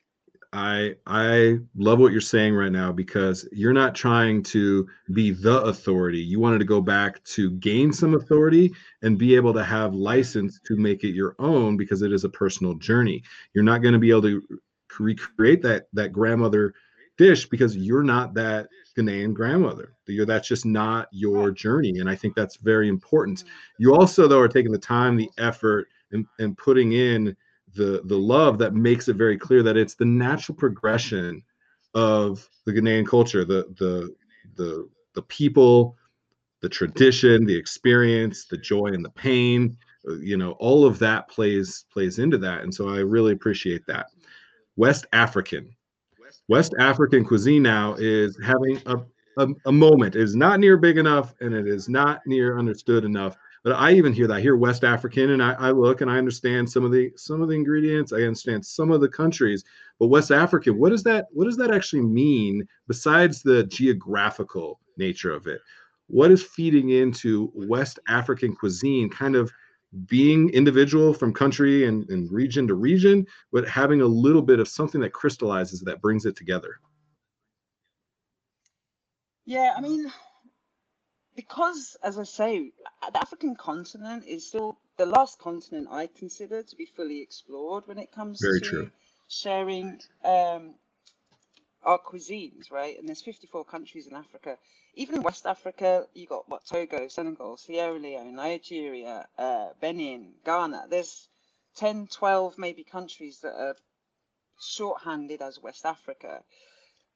i 0.52 0.96
i 1.06 1.58
love 1.76 2.00
what 2.00 2.12
you're 2.12 2.20
saying 2.20 2.54
right 2.54 2.72
now 2.72 2.92
because 2.92 3.48
you're 3.52 3.74
not 3.74 3.94
trying 3.94 4.42
to 4.42 4.88
be 5.14 5.32
the 5.32 5.62
authority 5.64 6.20
you 6.20 6.40
wanted 6.40 6.58
to 6.58 6.66
go 6.66 6.82
back 6.82 7.24
to 7.24 7.52
gain 7.52 7.94
some 7.94 8.16
authority 8.16 8.74
and 9.04 9.18
be 9.18 9.36
able 9.36 9.54
to 9.54 9.64
have 9.64 9.94
license 9.94 10.60
to 10.66 10.76
make 10.76 11.04
it 11.04 11.14
your 11.14 11.36
own 11.38 11.78
because 11.78 12.02
it 12.02 12.12
is 12.12 12.24
a 12.24 12.30
personal 12.30 12.74
journey 12.76 13.22
you're 13.54 13.64
not 13.64 13.82
going 13.82 13.94
to 13.94 14.00
be 14.00 14.10
able 14.10 14.24
to 14.24 14.42
recreate 15.00 15.62
that 15.62 15.88
that 15.94 16.12
grandmother 16.12 16.74
dish 17.18 17.48
because 17.48 17.76
you're 17.76 18.04
not 18.04 18.34
that 18.36 18.68
Ghanaian 18.98 19.34
grandmother. 19.34 19.94
That's 20.08 20.48
just 20.48 20.66
not 20.66 21.08
your 21.12 21.52
journey. 21.52 22.00
And 22.00 22.10
I 22.10 22.16
think 22.16 22.36
that's 22.36 22.58
very 22.58 22.88
important. 22.88 23.44
You 23.78 23.96
also, 23.96 24.28
though, 24.28 24.40
are 24.40 24.48
taking 24.48 24.72
the 24.72 24.78
time, 24.78 25.16
the 25.16 25.30
effort, 25.38 25.88
and, 26.12 26.26
and 26.40 26.58
putting 26.58 26.94
in 26.94 27.36
the, 27.76 28.02
the 28.06 28.18
love 28.18 28.58
that 28.60 28.74
makes 28.74 29.08
it 29.08 29.16
very 29.16 29.38
clear 29.38 29.62
that 29.64 29.78
it's 29.78 29.96
the 29.96 30.06
natural 30.06 30.56
progression 30.56 31.44
of 31.94 32.48
the 32.66 32.72
Ghanaian 32.74 33.08
culture, 33.08 33.44
the 33.46 33.74
the 33.80 34.14
the 34.56 34.88
the 35.14 35.22
people, 35.24 35.98
the 36.62 36.70
tradition, 36.70 37.46
the 37.46 37.56
experience, 37.56 38.46
the 38.46 38.58
joy 38.58 38.88
and 38.88 39.04
the 39.04 39.10
pain. 39.12 39.78
Uh, 40.08 40.16
you 40.16 40.38
know, 40.38 40.52
all 40.54 40.86
of 40.86 41.00
that 41.00 41.28
plays 41.28 41.86
plays 41.92 42.20
into 42.20 42.38
that. 42.38 42.62
And 42.62 42.74
so 42.74 42.90
I 42.90 43.00
really 43.00 43.34
appreciate 43.34 43.86
that. 43.88 44.08
West 44.76 45.08
African 45.12 45.76
West 46.48 46.74
African 46.80 47.26
cuisine 47.26 47.64
now 47.64 47.96
is 47.96 48.38
having 48.44 48.82
a, 48.86 48.98
a, 49.38 49.48
a, 49.66 49.72
moment. 49.72 50.16
It 50.16 50.22
is 50.22 50.36
not 50.36 50.60
near 50.60 50.78
big 50.78 50.98
enough 50.98 51.34
and 51.42 51.54
it 51.54 51.68
is 51.68 51.90
not 51.90 52.22
near 52.26 52.58
understood 52.58 53.04
enough. 53.04 53.38
But 53.64 53.74
I 53.74 53.94
even 53.94 54.14
hear 54.14 54.28
that. 54.28 54.36
I 54.36 54.42
hear 54.42 54.56
West 54.56 54.86
African 54.86 55.32
and 55.32 55.44
I, 55.44 55.54
I 55.54 55.72
look 55.72 56.00
and 56.00 56.10
I 56.10 56.18
understand 56.18 56.70
some 56.70 56.86
of 56.86 56.92
the 56.92 57.12
some 57.18 57.42
of 57.42 57.50
the 57.50 57.56
ingredients. 57.56 58.14
I 58.14 58.22
understand 58.22 58.66
some 58.66 58.92
of 58.92 59.02
the 59.02 59.10
countries. 59.10 59.66
But 60.00 60.08
West 60.08 60.32
African, 60.32 60.78
what 60.80 60.90
does 60.90 61.04
that 61.04 61.26
what 61.32 61.46
does 61.46 61.58
that 61.58 61.72
actually 61.72 62.04
mean 62.04 62.66
besides 62.88 63.42
the 63.42 63.64
geographical 63.66 64.80
nature 64.96 65.34
of 65.34 65.48
it? 65.48 65.60
What 66.08 66.32
is 66.32 66.44
feeding 66.44 66.92
into 66.92 67.52
West 67.54 68.00
African 68.08 68.56
cuisine 68.56 69.10
kind 69.10 69.36
of 69.36 69.52
being 70.06 70.50
individual 70.50 71.14
from 71.14 71.34
country 71.34 71.86
and, 71.86 72.10
and 72.10 72.32
region 72.32 72.68
to 72.68 72.76
region, 72.76 73.26
but 73.52 73.68
having 73.68 74.02
a 74.02 74.06
little 74.06 74.42
bit 74.42 74.60
of 74.60 74.68
something 74.68 75.02
that 75.02 75.14
crystallizes 75.14 75.82
that 75.82 76.02
brings 76.02 76.26
it 76.26 76.36
together. 76.36 76.80
Yeah, 79.46 79.74
I 79.78 79.82
mean, 79.82 80.12
because 81.36 81.96
as 82.04 82.20
I 82.20 82.24
say, 82.24 82.72
the 83.14 83.22
African 83.22 83.56
continent 83.56 84.26
is 84.28 84.48
still 84.48 84.78
the 84.98 85.06
last 85.06 85.40
continent 85.40 85.88
I 85.90 86.08
consider 86.08 86.64
to 86.64 86.76
be 86.76 86.86
fully 86.86 87.22
explored 87.22 87.88
when 87.88 87.98
it 87.98 88.12
comes 88.12 88.42
Very 88.42 88.60
to 88.60 88.66
true. 88.66 88.92
sharing 89.30 90.00
um, 90.26 90.76
our 91.88 92.00
cuisines, 92.00 92.72
right? 92.72 93.00
And 93.00 93.08
there's 93.08 93.22
54 93.22 93.66
countries 93.66 94.06
in 94.06 94.14
Africa 94.14 94.58
even 94.98 95.16
in 95.16 95.22
West 95.22 95.46
Africa, 95.46 96.08
you 96.16 96.26
got 96.26 96.50
what 96.50 96.66
Togo, 96.66 97.08
Senegal, 97.08 97.56
Sierra 97.58 97.98
Leone, 97.98 98.36
Nigeria, 98.36 99.28
uh, 99.38 99.68
Benin, 99.80 100.34
Ghana. 100.44 100.88
There's 100.90 101.30
10, 101.76 102.08
12 102.08 102.58
maybe 102.58 102.84
countries 102.84 103.40
that 103.42 103.54
are 103.54 103.76
shorthanded 104.60 105.42
as 105.42 105.62
West 105.62 105.86
Africa. 105.86 106.42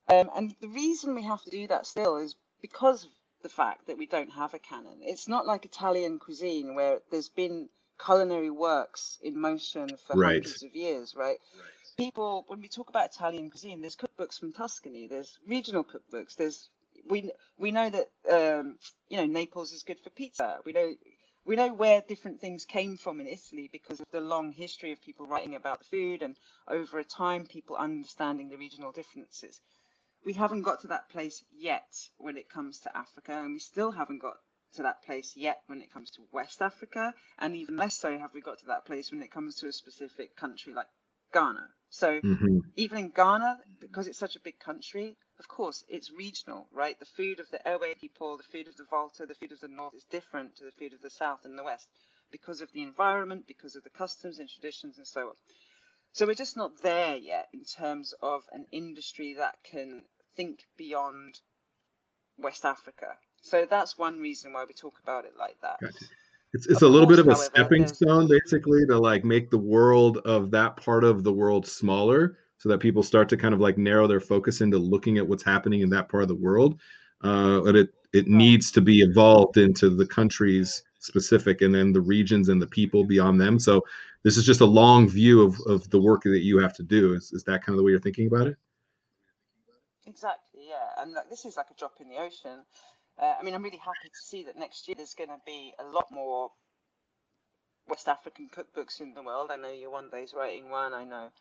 Um, 0.08 0.30
and 0.36 0.56
the 0.62 0.68
reason 0.68 1.16
we 1.16 1.24
have 1.24 1.42
to 1.44 1.50
do 1.50 1.68
that 1.68 1.88
still 1.88 2.18
is 2.18 2.36
because 2.62 3.06
of 3.06 3.12
the 3.42 3.50
fact 3.50 3.88
that 3.88 3.98
we 3.98 4.06
don't 4.06 4.32
have 4.32 4.54
a 4.54 4.60
canon. 4.60 5.00
It's 5.02 5.28
not 5.28 5.48
like 5.48 5.66
Italian 5.66 6.20
cuisine 6.20 6.76
where 6.76 7.00
there's 7.10 7.30
been 7.30 7.68
culinary 8.04 8.52
works 8.52 9.18
in 9.24 9.40
motion 9.40 9.90
for 10.06 10.16
right. 10.16 10.44
hundreds 10.44 10.62
of 10.62 10.76
years, 10.76 11.16
right? 11.16 11.38
People, 12.02 12.46
when 12.48 12.62
we 12.62 12.68
talk 12.68 12.90
about 12.90 13.14
Italian 13.14 13.52
cuisine, 13.52 13.80
there's 13.80 13.96
cookbooks 13.96 14.40
from 14.40 14.54
Tuscany, 14.54 15.06
there's 15.06 15.38
regional 15.48 15.84
cookbooks, 15.84 16.36
there's 16.36 16.68
we 17.08 17.30
we 17.60 17.70
know 17.70 17.92
that 17.92 18.10
um, 18.28 18.80
you 19.08 19.18
know 19.18 19.28
Naples 19.28 19.72
is 19.72 19.84
good 19.84 20.00
for 20.00 20.10
pizza. 20.10 20.58
We 20.66 20.72
know 20.72 20.96
we 21.46 21.56
know 21.56 21.72
where 21.72 22.02
different 22.02 22.42
things 22.42 22.66
came 22.66 22.98
from 22.98 23.20
in 23.20 23.28
Italy 23.28 23.70
because 23.72 24.00
of 24.00 24.08
the 24.12 24.20
long 24.20 24.52
history 24.52 24.92
of 24.92 25.02
people 25.04 25.28
writing 25.28 25.54
about 25.54 25.78
the 25.78 25.86
food 25.86 26.24
and 26.24 26.36
over 26.68 26.98
a 26.98 27.04
time 27.04 27.46
people 27.46 27.76
understanding 27.76 28.50
the 28.50 28.58
regional 28.58 28.92
differences. 28.92 29.62
We 30.26 30.34
haven't 30.34 30.64
got 30.64 30.82
to 30.82 30.88
that 30.88 31.08
place 31.10 31.44
yet 31.56 32.10
when 32.18 32.36
it 32.36 32.50
comes 32.50 32.80
to 32.80 32.98
Africa, 32.98 33.34
and 33.34 33.54
we 33.54 33.60
still 33.60 33.92
haven't 33.92 34.24
got 34.24 34.38
to 34.74 34.82
that 34.82 35.04
place 35.04 35.34
yet 35.36 35.62
when 35.68 35.84
it 35.84 35.94
comes 35.94 36.10
to 36.12 36.28
West 36.32 36.64
Africa, 36.64 37.14
and 37.38 37.56
even 37.56 37.78
less 37.78 38.00
so 38.00 38.18
have 38.18 38.34
we 38.34 38.42
got 38.42 38.58
to 38.58 38.66
that 38.68 38.86
place 38.86 39.12
when 39.12 39.22
it 39.22 39.32
comes 39.32 39.58
to 39.58 39.68
a 39.68 39.72
specific 39.72 40.36
country 40.36 40.74
like 40.74 40.88
Ghana. 41.32 41.70
So 41.92 42.22
mm-hmm. 42.22 42.60
even 42.78 42.98
in 42.98 43.10
Ghana, 43.10 43.60
because 43.82 44.08
it's 44.08 44.18
such 44.18 44.38
a 44.38 44.40
big 44.40 44.58
country, 44.60 45.18
of 45.40 45.48
course, 45.50 45.84
it's 45.90 46.10
regional, 46.10 46.68
right? 46.72 46.98
The 46.98 47.06
food 47.06 47.40
of 47.42 47.50
the 47.52 47.60
Ewe 47.66 47.96
people, 48.00 48.38
the 48.38 48.44
food 48.44 48.70
of 48.70 48.78
the 48.78 48.86
Volta, 48.90 49.26
the 49.26 49.36
food 49.36 49.52
of 49.52 49.60
the 49.60 49.68
North 49.68 49.94
is 49.94 50.06
different 50.10 50.56
to 50.56 50.64
the 50.64 50.72
food 50.72 50.94
of 50.94 51.02
the 51.02 51.10
South 51.10 51.42
and 51.44 51.60
the 51.60 51.64
West 51.64 51.90
because 52.32 52.62
of 52.62 52.72
the 52.72 52.82
environment, 52.82 53.46
because 53.46 53.76
of 53.76 53.84
the 53.84 53.90
customs 53.90 54.40
and 54.40 54.48
traditions 54.48 54.98
and 54.98 55.06
so 55.06 55.28
on. 55.28 55.34
So 56.14 56.26
we're 56.26 56.34
just 56.34 56.56
not 56.56 56.82
there 56.82 57.18
yet 57.18 57.50
in 57.54 57.66
terms 57.66 58.14
of 58.22 58.44
an 58.54 58.68
industry 58.72 59.36
that 59.38 59.56
can 59.70 60.04
think 60.38 60.60
beyond 60.78 61.40
West 62.38 62.64
Africa. 62.64 63.18
So 63.42 63.66
that's 63.70 63.98
one 63.98 64.20
reason 64.20 64.54
why 64.54 64.64
we 64.66 64.74
talk 64.74 64.98
about 65.04 65.26
it 65.26 65.34
like 65.38 65.58
that. 65.62 65.82
Gotcha. 65.82 66.06
It's, 66.54 66.68
it's 66.68 66.82
a 66.82 66.88
little 66.88 67.08
bit 67.08 67.20
of 67.20 67.28
a 67.28 67.36
stepping 67.36 67.88
stone, 67.88 68.28
basically, 68.28 68.86
to 68.88 68.98
like 68.98 69.24
make 69.24 69.50
the 69.50 69.58
world 69.58 70.18
of 70.20 70.52
that 70.52 70.76
part 70.76 71.04
of 71.04 71.24
the 71.24 71.32
world 71.32 71.66
smaller 71.66 72.38
so 72.58 72.70
that 72.70 72.80
people 72.80 73.04
start 73.04 73.30
to 73.30 73.38
kind 73.38 73.54
of 73.54 73.60
like 73.60 73.78
narrow 73.78 74.06
their 74.06 74.20
focus 74.20 74.62
into 74.62 74.78
looking 74.78 75.18
at 75.18 75.28
what's 75.28 75.44
happening 75.44 75.82
in 75.82 75.90
that 75.90 76.10
part 76.10 76.24
of 76.24 76.30
the 76.30 76.36
world. 76.36 76.80
Uh, 77.24 77.62
but 77.62 77.76
it 77.76 77.90
it 78.14 78.28
needs 78.28 78.72
to 78.72 78.82
be 78.82 79.02
evolved 79.02 79.58
into 79.58 79.90
the 79.90 80.06
countries 80.06 80.84
specific 81.00 81.62
and 81.62 81.74
then 81.74 81.92
the 81.92 82.02
regions 82.02 82.50
and 82.50 82.62
the 82.62 82.68
people 82.68 83.04
beyond 83.04 83.40
them. 83.40 83.58
So 83.58 83.84
this 84.24 84.38
is 84.38 84.46
just 84.46 84.62
a 84.62 84.66
long 84.66 85.10
view 85.10 85.42
of, 85.42 85.60
of 85.66 85.90
the 85.90 86.00
work 86.00 86.24
that 86.24 86.44
you 86.44 86.60
have 86.60 86.74
to 86.76 86.84
do. 86.84 87.14
Is, 87.14 87.32
is 87.32 87.44
that 87.46 87.66
kind 87.66 87.74
of 87.74 87.78
the 87.78 87.84
way 87.84 87.92
you're 87.92 88.00
thinking 88.00 88.28
about 88.28 88.48
it? 88.48 88.58
Exactly, 90.06 90.68
yeah. 90.68 91.02
And 91.02 91.14
like, 91.14 91.30
this 91.30 91.46
is 91.46 91.58
like 91.58 91.68
a 91.72 91.74
drop 91.74 91.94
in 92.02 92.10
the 92.10 92.18
ocean. 92.18 92.64
Uh, 93.20 93.36
I 93.40 93.44
mean, 93.44 93.54
I'm 93.54 93.64
really 93.64 93.78
happy 93.78 94.10
to 94.10 94.28
see 94.28 94.44
that 94.46 94.58
next 94.58 94.88
year 94.88 94.96
there's 94.96 95.14
going 95.14 95.30
to 95.30 95.42
be 95.46 95.74
a 95.80 95.84
lot 95.84 96.08
more 96.12 96.52
West 97.88 98.08
African 98.08 98.50
cookbooks 98.50 99.02
in 99.02 99.14
the 99.14 99.24
world. 99.24 99.52
I 99.52 99.58
know 99.58 99.68
Yewande's 99.68 100.34
writing 100.34 100.70
one. 100.70 100.94
I 100.94 101.04
know 101.04 101.32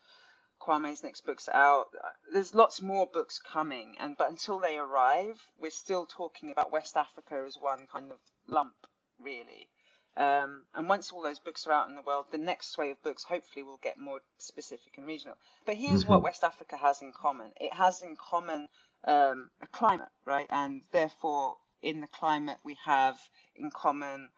Kwame's 0.59 1.03
next 1.03 1.25
book's 1.25 1.49
out. 1.49 1.87
There's 2.31 2.53
lots 2.53 2.81
more 2.81 3.07
books 3.07 3.39
coming, 3.39 3.95
and 3.99 4.15
but 4.15 4.29
until 4.29 4.59
they 4.59 4.77
arrive, 4.77 5.39
we're 5.59 5.71
still 5.71 6.05
talking 6.05 6.51
about 6.51 6.71
West 6.71 6.95
Africa 6.97 7.43
as 7.47 7.57
one 7.59 7.87
kind 7.91 8.11
of 8.11 8.19
lump, 8.47 8.75
really. 9.19 9.69
Um, 10.17 10.65
and 10.75 10.89
once 10.89 11.11
all 11.11 11.21
those 11.21 11.39
books 11.39 11.65
are 11.65 11.71
out 11.71 11.87
in 11.87 11.95
the 11.95 12.01
world, 12.01 12.25
the 12.31 12.37
next 12.37 12.77
wave 12.77 12.91
of 12.91 13.03
books 13.03 13.23
hopefully 13.23 13.63
will 13.63 13.79
get 13.81 13.97
more 13.97 14.19
specific 14.37 14.97
and 14.97 15.07
regional. 15.07 15.37
But 15.65 15.77
here's 15.77 16.03
mm-hmm. 16.03 16.11
what 16.11 16.23
West 16.23 16.43
Africa 16.43 16.75
has 16.77 17.01
in 17.01 17.13
common 17.13 17.53
it 17.59 17.73
has 17.73 18.01
in 18.01 18.15
common 18.17 18.67
um, 19.05 19.49
a 19.61 19.67
climate, 19.67 20.09
right? 20.25 20.47
And 20.49 20.81
therefore, 20.91 21.57
in 21.81 22.01
the 22.01 22.07
climate, 22.07 22.57
we 22.63 22.77
have 22.85 23.17
in 23.55 23.71
common 23.71 24.29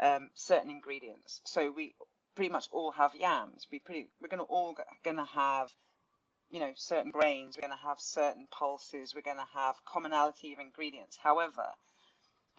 um, 0.00 0.30
certain 0.34 0.70
ingredients. 0.70 1.40
So 1.44 1.70
we 1.70 1.94
pretty 2.34 2.50
much 2.50 2.68
all 2.72 2.92
have 2.92 3.14
yams. 3.14 3.66
We 3.70 3.78
pretty 3.78 4.08
we're 4.20 4.28
gonna 4.28 4.44
all 4.44 4.76
gonna 5.04 5.26
have 5.26 5.70
you 6.50 6.60
know 6.60 6.72
certain 6.76 7.10
grains. 7.10 7.56
We're 7.56 7.68
gonna 7.68 7.80
have 7.82 8.00
certain 8.00 8.46
pulses. 8.50 9.14
We're 9.14 9.22
gonna 9.22 9.46
have 9.54 9.76
commonality 9.84 10.52
of 10.52 10.58
ingredients. 10.58 11.18
However, 11.22 11.66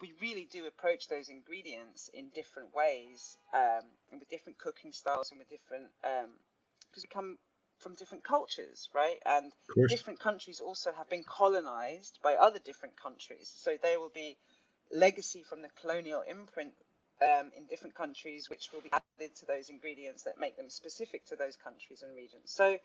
we 0.00 0.12
really 0.20 0.46
do 0.50 0.66
approach 0.66 1.08
those 1.08 1.28
ingredients 1.28 2.10
in 2.12 2.28
different 2.34 2.74
ways 2.74 3.38
um, 3.54 3.82
and 4.10 4.20
with 4.20 4.28
different 4.28 4.58
cooking 4.58 4.92
styles 4.92 5.30
and 5.30 5.38
with 5.38 5.48
different 5.48 5.86
because 6.02 6.24
um, 6.26 7.02
we 7.02 7.08
come 7.12 7.38
from 7.78 7.94
different 7.94 8.24
cultures 8.24 8.88
right? 8.94 9.18
And 9.24 9.52
different 9.88 10.20
countries 10.20 10.60
also 10.60 10.92
have 10.96 11.08
been 11.08 11.24
colonized 11.24 12.18
by 12.22 12.34
other 12.34 12.58
different 12.58 13.00
countries. 13.00 13.52
So 13.56 13.76
there 13.82 14.00
will 14.00 14.12
be 14.14 14.36
legacy 14.92 15.42
from 15.42 15.62
the 15.62 15.68
colonial 15.80 16.22
imprint 16.28 16.72
um, 17.22 17.50
in 17.56 17.66
different 17.66 17.94
countries 17.94 18.48
which 18.50 18.70
will 18.72 18.82
be 18.82 18.92
added 18.92 19.34
to 19.36 19.46
those 19.46 19.68
ingredients 19.68 20.24
that 20.24 20.38
make 20.38 20.56
them 20.56 20.68
specific 20.68 21.26
to 21.26 21.36
those 21.36 21.56
countries 21.56 22.02
and 22.02 22.14
regions. 22.14 22.52
So 22.52 22.78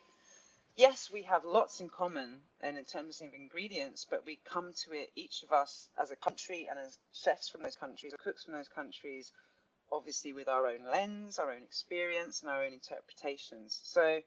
yes, 0.77 1.09
we 1.11 1.23
have 1.23 1.43
lots 1.45 1.79
in 1.79 1.89
common 1.89 2.39
and 2.61 2.77
in 2.77 2.85
terms 2.85 3.21
of 3.21 3.33
ingredients, 3.33 4.07
but 4.09 4.25
we 4.25 4.39
come 4.45 4.73
to 4.85 4.93
it, 4.93 5.11
each 5.15 5.43
of 5.43 5.51
us 5.51 5.89
as 6.01 6.11
a 6.11 6.15
country 6.15 6.67
and 6.69 6.79
as 6.79 6.97
chefs 7.13 7.49
from 7.49 7.63
those 7.63 7.75
countries 7.75 8.13
or 8.13 8.17
cooks 8.17 8.45
from 8.45 8.53
those 8.53 8.69
countries, 8.69 9.31
obviously 9.91 10.33
with 10.33 10.47
our 10.47 10.67
own 10.67 10.85
lens, 10.91 11.39
our 11.39 11.51
own 11.51 11.63
experience, 11.63 12.41
and 12.41 12.49
our 12.49 12.63
own 12.63 12.73
interpretations. 12.73 13.79
So, 13.83 14.21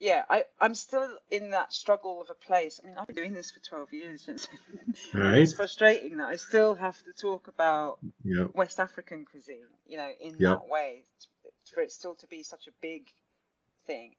yeah, 0.00 0.22
I, 0.30 0.44
I'm 0.60 0.74
still 0.74 1.08
in 1.30 1.50
that 1.50 1.72
struggle 1.72 2.20
of 2.20 2.30
a 2.30 2.34
place. 2.34 2.80
I 2.82 2.86
mean, 2.86 2.96
I've 2.98 3.06
been 3.06 3.16
doing 3.16 3.32
this 3.32 3.50
for 3.50 3.60
12 3.60 3.92
years. 3.92 4.24
It's, 4.28 4.48
right. 5.14 5.38
it's 5.38 5.54
frustrating 5.54 6.18
that 6.18 6.28
I 6.28 6.36
still 6.36 6.74
have 6.74 6.96
to 7.04 7.12
talk 7.20 7.48
about 7.48 7.98
yep. 8.24 8.50
West 8.54 8.78
African 8.78 9.24
cuisine, 9.24 9.66
you 9.86 9.96
know, 9.96 10.10
in 10.20 10.36
yep. 10.38 10.60
that 10.60 10.68
way, 10.68 11.02
for 11.74 11.80
it 11.80 11.92
still 11.92 12.14
to 12.16 12.26
be 12.26 12.42
such 12.42 12.66
a 12.68 12.72
big 12.80 13.06
thing. 13.86 14.12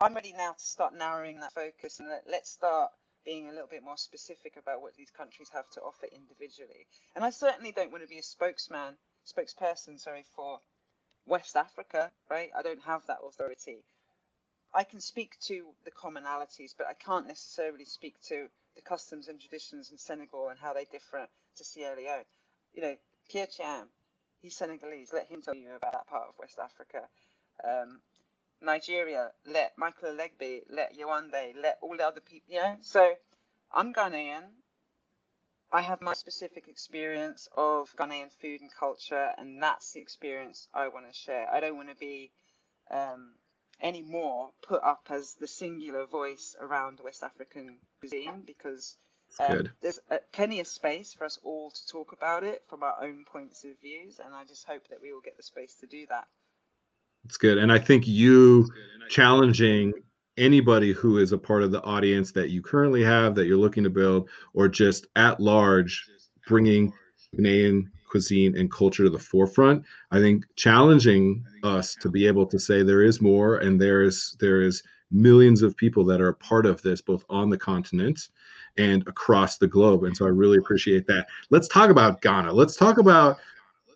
I'm 0.00 0.14
ready 0.14 0.34
now 0.36 0.52
to 0.52 0.64
start 0.64 0.94
narrowing 0.94 1.40
that 1.40 1.54
focus 1.54 2.00
and 2.00 2.08
let, 2.08 2.24
let's 2.30 2.50
start 2.50 2.90
being 3.24 3.48
a 3.48 3.52
little 3.52 3.68
bit 3.68 3.82
more 3.82 3.96
specific 3.96 4.54
about 4.56 4.80
what 4.80 4.94
these 4.94 5.10
countries 5.10 5.48
have 5.52 5.68
to 5.70 5.80
offer 5.80 6.06
individually. 6.14 6.86
And 7.14 7.24
I 7.24 7.30
certainly 7.30 7.72
don't 7.72 7.90
want 7.90 8.04
to 8.04 8.08
be 8.08 8.18
a 8.18 8.22
spokesman, 8.22 8.94
spokesperson, 9.26 9.98
sorry, 9.98 10.24
for 10.36 10.60
West 11.26 11.56
Africa, 11.56 12.10
right? 12.30 12.50
I 12.56 12.62
don't 12.62 12.82
have 12.84 13.02
that 13.08 13.18
authority. 13.26 13.82
I 14.76 14.84
can 14.84 15.00
speak 15.00 15.38
to 15.46 15.64
the 15.86 15.90
commonalities, 15.90 16.74
but 16.76 16.86
I 16.86 16.92
can't 16.92 17.26
necessarily 17.26 17.86
speak 17.86 18.20
to 18.28 18.48
the 18.74 18.82
customs 18.82 19.28
and 19.28 19.40
traditions 19.40 19.90
in 19.90 19.96
Senegal 19.96 20.50
and 20.50 20.58
how 20.58 20.74
they 20.74 20.84
differ 20.84 21.26
to 21.56 21.64
Sierra 21.64 21.96
Leone. 21.96 22.24
You 22.74 22.82
know, 22.82 22.96
Pierre 23.30 23.46
Thiam, 23.46 23.86
he's 24.42 24.54
Senegalese. 24.54 25.14
Let 25.14 25.28
him 25.28 25.40
tell 25.40 25.54
you 25.54 25.74
about 25.74 25.92
that 25.92 26.06
part 26.06 26.28
of 26.28 26.34
West 26.38 26.58
Africa. 26.62 27.08
Um, 27.64 28.00
Nigeria, 28.60 29.30
let 29.46 29.72
Michael 29.78 30.10
Elegbe, 30.10 30.60
let 30.68 30.94
Yewande, 30.94 31.54
let 31.58 31.78
all 31.80 31.96
the 31.96 32.06
other 32.06 32.20
people, 32.20 32.54
you 32.54 32.60
know? 32.60 32.76
So 32.82 33.14
I'm 33.72 33.94
Ghanaian. 33.94 34.42
I 35.72 35.80
have 35.80 36.02
my 36.02 36.12
specific 36.12 36.68
experience 36.68 37.48
of 37.56 37.94
Ghanaian 37.96 38.30
food 38.42 38.60
and 38.60 38.70
culture, 38.78 39.30
and 39.38 39.62
that's 39.62 39.92
the 39.92 40.00
experience 40.00 40.68
I 40.74 40.88
want 40.88 41.06
to 41.10 41.14
share. 41.18 41.48
I 41.50 41.60
don't 41.60 41.76
want 41.76 41.88
to 41.88 41.96
be 41.96 42.30
um, 42.90 43.32
any 43.80 44.02
more 44.02 44.50
put 44.66 44.82
up 44.82 45.06
as 45.10 45.34
the 45.34 45.46
singular 45.46 46.06
voice 46.06 46.56
around 46.60 47.00
West 47.02 47.22
African 47.22 47.76
cuisine 48.00 48.42
because 48.46 48.96
um, 49.38 49.68
there's 49.82 49.98
a, 50.10 50.18
plenty 50.32 50.60
of 50.60 50.66
space 50.66 51.12
for 51.12 51.24
us 51.24 51.38
all 51.42 51.70
to 51.70 51.86
talk 51.86 52.12
about 52.12 52.42
it 52.42 52.62
from 52.68 52.82
our 52.82 52.96
own 53.02 53.24
points 53.30 53.64
of 53.64 53.72
views, 53.80 54.20
and 54.24 54.34
I 54.34 54.44
just 54.44 54.66
hope 54.66 54.88
that 54.88 55.00
we 55.02 55.12
will 55.12 55.20
get 55.20 55.36
the 55.36 55.42
space 55.42 55.74
to 55.80 55.86
do 55.86 56.06
that. 56.08 56.26
It's 57.24 57.36
good. 57.36 57.58
And 57.58 57.72
I 57.72 57.78
think 57.78 58.06
you 58.06 58.68
challenging 59.08 59.92
anybody 60.36 60.92
who 60.92 61.18
is 61.18 61.32
a 61.32 61.38
part 61.38 61.62
of 61.62 61.70
the 61.70 61.82
audience 61.82 62.30
that 62.32 62.50
you 62.50 62.62
currently 62.62 63.02
have 63.02 63.34
that 63.34 63.46
you're 63.46 63.56
looking 63.56 63.84
to 63.84 63.90
build 63.90 64.28
or 64.54 64.68
just 64.68 65.06
at 65.16 65.40
large 65.40 66.06
bringing 66.46 66.92
Ghanaian 67.34 67.86
cuisine 68.08 68.56
and 68.56 68.70
culture 68.70 69.04
to 69.04 69.10
the 69.10 69.18
forefront. 69.18 69.84
I 70.10 70.20
think 70.20 70.44
challenging 70.56 71.44
us 71.62 71.94
to 71.96 72.08
be 72.08 72.26
able 72.26 72.46
to 72.46 72.58
say 72.58 72.82
there 72.82 73.02
is 73.02 73.20
more 73.20 73.58
and 73.58 73.80
there 73.80 74.02
is 74.02 74.36
there 74.40 74.62
is 74.62 74.82
millions 75.10 75.62
of 75.62 75.76
people 75.76 76.04
that 76.04 76.20
are 76.20 76.28
a 76.28 76.34
part 76.34 76.66
of 76.66 76.82
this 76.82 77.00
both 77.00 77.24
on 77.28 77.50
the 77.50 77.58
continent 77.58 78.28
and 78.76 79.06
across 79.06 79.58
the 79.58 79.66
globe. 79.66 80.04
And 80.04 80.16
so 80.16 80.26
i 80.26 80.28
really 80.28 80.58
appreciate 80.58 81.06
that. 81.06 81.26
Let's 81.50 81.68
talk 81.68 81.90
about 81.90 82.20
ghana. 82.20 82.52
Let's 82.52 82.76
talk 82.76 82.98
about 82.98 83.38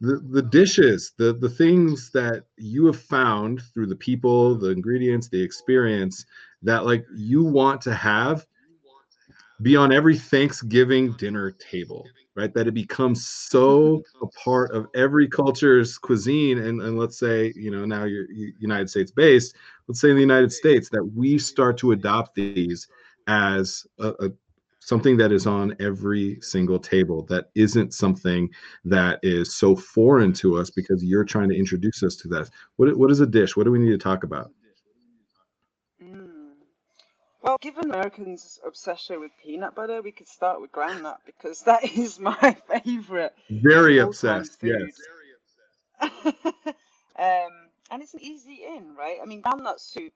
the, 0.00 0.16
the 0.30 0.42
dishes 0.42 1.12
the 1.18 1.34
the 1.34 1.48
things 1.48 2.10
that 2.10 2.44
you 2.56 2.86
have 2.86 3.00
found 3.00 3.62
through 3.74 3.86
the 3.86 3.96
people 3.96 4.54
the 4.54 4.70
ingredients 4.70 5.28
the 5.28 5.42
experience 5.42 6.24
that 6.62 6.86
like 6.86 7.04
you 7.14 7.44
want 7.44 7.82
to 7.82 7.94
have 7.94 8.46
be 9.62 9.76
on 9.76 9.92
every 9.92 10.16
thanksgiving 10.16 11.12
dinner 11.12 11.50
table 11.52 12.06
right? 12.36 12.54
That 12.54 12.68
it 12.68 12.74
becomes 12.74 13.26
so 13.26 14.02
a 14.22 14.26
part 14.28 14.70
of 14.70 14.86
every 14.94 15.28
culture's 15.28 15.98
cuisine. 15.98 16.58
And, 16.58 16.80
and 16.80 16.98
let's 16.98 17.18
say 17.18 17.52
you 17.56 17.70
know 17.70 17.84
now 17.84 18.04
you're 18.04 18.26
united 18.58 18.88
states 18.88 19.10
based 19.10 19.56
let's 19.88 20.00
say 20.00 20.10
in 20.10 20.16
the 20.16 20.22
united 20.22 20.52
states 20.52 20.88
that 20.90 21.04
we 21.04 21.38
start 21.38 21.76
to 21.78 21.92
adopt 21.92 22.34
these 22.34 22.88
as 23.26 23.86
a, 23.98 24.08
a 24.20 24.30
something 24.80 25.16
that 25.18 25.30
is 25.30 25.46
on 25.46 25.76
every 25.78 26.38
single 26.40 26.78
table 26.78 27.22
that 27.26 27.50
isn't 27.54 27.92
something 27.92 28.48
that 28.84 29.20
is 29.22 29.54
so 29.54 29.76
foreign 29.76 30.32
to 30.32 30.56
us 30.56 30.70
because 30.70 31.04
you're 31.04 31.24
trying 31.24 31.50
to 31.50 31.56
introduce 31.56 32.02
us 32.02 32.16
to 32.16 32.28
that. 32.28 32.48
What, 32.76 32.96
what 32.96 33.10
is 33.10 33.20
a 33.20 33.26
dish? 33.26 33.56
What 33.56 33.64
do 33.64 33.70
we 33.70 33.78
need 33.78 33.90
to 33.90 33.98
talk 33.98 34.24
about. 34.24 34.50
Well 37.42 37.56
given 37.60 37.84
americans 37.84 38.58
obsession 38.66 39.20
with 39.20 39.30
peanut 39.42 39.74
butter 39.74 40.02
we 40.02 40.12
could 40.12 40.28
start 40.28 40.60
with 40.60 40.72
groundnut 40.72 41.16
because 41.26 41.62
that 41.62 41.84
is 41.96 42.18
my 42.18 42.56
favorite 42.68 43.34
very 43.50 43.98
obsessed 43.98 44.58
yes. 44.62 45.00
um, 46.02 47.50
and 47.90 48.02
it's 48.02 48.14
an 48.14 48.20
easy 48.22 48.60
in 48.64 48.94
right? 48.96 49.18
I 49.22 49.26
mean 49.26 49.42
groundnut 49.42 49.80
soup 49.80 50.12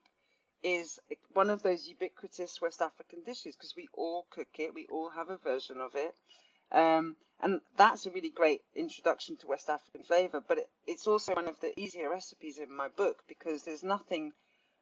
is 0.63 0.99
one 1.33 1.51
of 1.51 1.61
those 1.61 1.87
ubiquitous 1.87 2.59
West 2.59 2.81
African 2.81 3.19
dishes 3.23 3.55
because 3.55 3.75
we 3.77 3.87
all 3.93 4.25
cook 4.31 4.47
it, 4.57 4.73
we 4.73 4.87
all 4.89 5.09
have 5.09 5.29
a 5.29 5.37
version 5.37 5.77
of 5.79 5.91
it. 5.93 6.15
Um, 6.71 7.15
and 7.41 7.61
that's 7.77 8.07
a 8.07 8.09
really 8.09 8.31
great 8.31 8.61
introduction 8.75 9.37
to 9.37 9.47
West 9.47 9.69
African 9.69 10.01
flavor, 10.01 10.41
but 10.47 10.57
it, 10.57 10.69
it's 10.87 11.05
also 11.05 11.35
one 11.35 11.47
of 11.47 11.59
the 11.59 11.79
easier 11.79 12.09
recipes 12.09 12.57
in 12.57 12.75
my 12.75 12.87
book 12.87 13.23
because 13.27 13.61
there's 13.61 13.83
nothing 13.83 14.31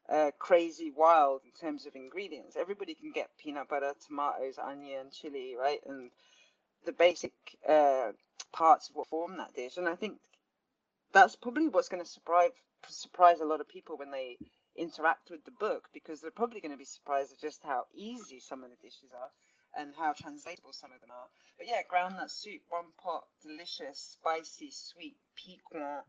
uh, 0.10 0.32
crazy 0.40 0.92
wild 0.96 1.42
in 1.46 1.52
terms 1.52 1.86
of 1.86 1.96
ingredients. 1.96 2.56
Everybody 2.60 2.94
can 2.94 3.12
get 3.12 3.30
peanut 3.38 3.70
butter, 3.70 3.94
tomatoes, 4.06 4.58
onion, 4.58 5.08
chili, 5.12 5.56
right? 5.60 5.80
And 5.86 6.12
the 6.86 6.92
basic 6.92 7.34
uh, 7.68 8.12
parts 8.52 8.90
of 8.90 8.96
what 8.96 9.08
form 9.08 9.38
that 9.38 9.54
dish. 9.56 9.78
And 9.78 9.88
I 9.88 9.96
think 9.96 10.18
that's 11.14 11.36
probably 11.36 11.68
what's 11.68 11.90
going 11.90 12.04
to 12.04 12.10
surprise 12.10 12.52
surprise 12.90 13.40
a 13.40 13.46
lot 13.46 13.62
of 13.62 13.70
people 13.70 13.96
when 13.96 14.12
they 14.12 14.38
interact 14.76 15.30
with 15.30 15.46
the 15.46 15.52
book 15.52 15.88
because 15.94 16.20
they're 16.20 16.32
probably 16.32 16.60
going 16.60 16.72
to 16.72 16.78
be 16.78 16.84
surprised 16.84 17.32
at 17.32 17.40
just 17.40 17.62
how 17.64 17.86
easy 17.96 18.40
some 18.40 18.64
of 18.64 18.70
the 18.70 18.76
dishes 18.82 19.10
are 19.14 19.82
and 19.82 19.94
how 19.98 20.14
translatable 20.14 20.74
some 20.74 20.92
of 20.92 21.00
them 21.00 21.10
are. 21.12 21.28
But 21.58 21.68
yeah, 21.68 21.82
groundnut 21.90 22.30
soup, 22.30 22.62
one 22.70 22.92
pot, 23.02 23.24
delicious, 23.42 24.18
spicy, 24.20 24.72
sweet, 24.72 25.16
piquant, 25.36 26.04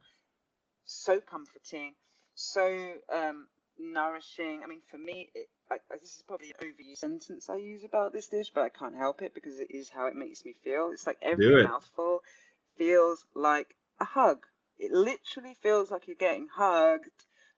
so 0.85 1.21
comforting, 1.21 1.95
so 2.35 2.95
um, 3.13 3.47
nourishing. 3.79 4.63
I 4.65 4.67
mean, 4.69 4.81
for 4.91 4.99
me, 4.99 5.31
it, 5.35 5.49
I, 5.71 5.77
this 6.01 6.17
is 6.17 6.23
probably 6.27 6.53
an 6.59 6.67
overused 6.67 6.99
sentence 6.99 7.49
I 7.49 7.57
use 7.57 7.85
about 7.85 8.13
this 8.13 8.29
dish, 8.29 8.51
but 8.55 8.65
I 8.65 8.69
can't 8.69 8.97
help 8.97 9.23
it 9.23 9.35
because 9.35 9.61
it 9.61 9.71
is 9.71 9.89
how 9.89 10.07
it 10.07 10.17
makes 10.17 10.45
me 10.45 10.55
feel. 10.63 10.91
It's 10.93 11.07
like 11.07 11.19
every 11.23 11.63
mouthful 11.63 12.23
feels 12.77 13.25
like 13.35 13.75
a 14.01 14.05
hug. 14.05 14.47
It 14.79 14.93
literally 14.93 15.57
feels 15.63 15.91
like 15.91 16.07
you're 16.07 16.17
getting 16.17 16.49
hugged 16.49 17.11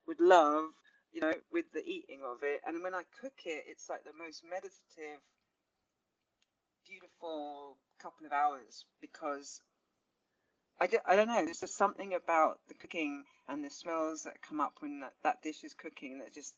with 0.07 0.19
love 0.19 0.69
you 1.17 1.21
know, 1.21 1.33
with 1.51 1.65
the 1.73 1.83
eating 1.83 2.21
of 2.23 2.43
it. 2.43 2.61
And 2.65 2.83
when 2.83 2.93
I 2.93 3.01
cook 3.21 3.33
it, 3.45 3.65
it's 3.67 3.89
like 3.89 4.03
the 4.03 4.13
most 4.17 4.43
meditative, 4.43 5.19
beautiful 6.85 7.77
couple 7.99 8.27
of 8.27 8.31
hours 8.31 8.85
because 9.01 9.61
I, 10.79 10.87
d- 10.87 10.97
I 11.05 11.15
don't 11.15 11.27
know. 11.27 11.43
There's 11.43 11.59
just 11.59 11.77
something 11.77 12.13
about 12.13 12.59
the 12.67 12.75
cooking 12.75 13.23
and 13.49 13.63
the 13.63 13.69
smells 13.69 14.23
that 14.23 14.41
come 14.41 14.61
up 14.61 14.73
when 14.79 14.99
that, 15.01 15.13
that 15.23 15.41
dish 15.41 15.63
is 15.63 15.73
cooking 15.73 16.19
that 16.19 16.33
just 16.33 16.53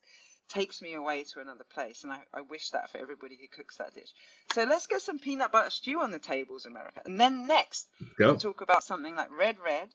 takes 0.50 0.82
me 0.82 0.96
away 0.96 1.24
to 1.24 1.40
another 1.40 1.66
place. 1.74 2.04
And 2.04 2.12
I, 2.12 2.20
I 2.34 2.42
wish 2.42 2.72
that 2.72 2.92
for 2.92 2.98
everybody 2.98 3.38
who 3.40 3.48
cooks 3.48 3.78
that 3.78 3.94
dish. 3.94 4.10
So 4.54 4.64
let's 4.64 4.88
get 4.88 5.02
some 5.02 5.20
peanut 5.20 5.52
butter 5.52 5.70
stew 5.70 6.02
on 6.02 6.12
the 6.12 6.20
tables, 6.20 6.66
America. 6.66 7.02
And 7.06 7.20
then 7.20 7.48
next, 7.48 7.88
Go. 8.18 8.28
we'll 8.28 8.38
talk 8.38 8.62
about 8.62 8.84
something 8.84 9.16
like 9.16 9.30
red 9.38 9.58
red. 9.64 9.90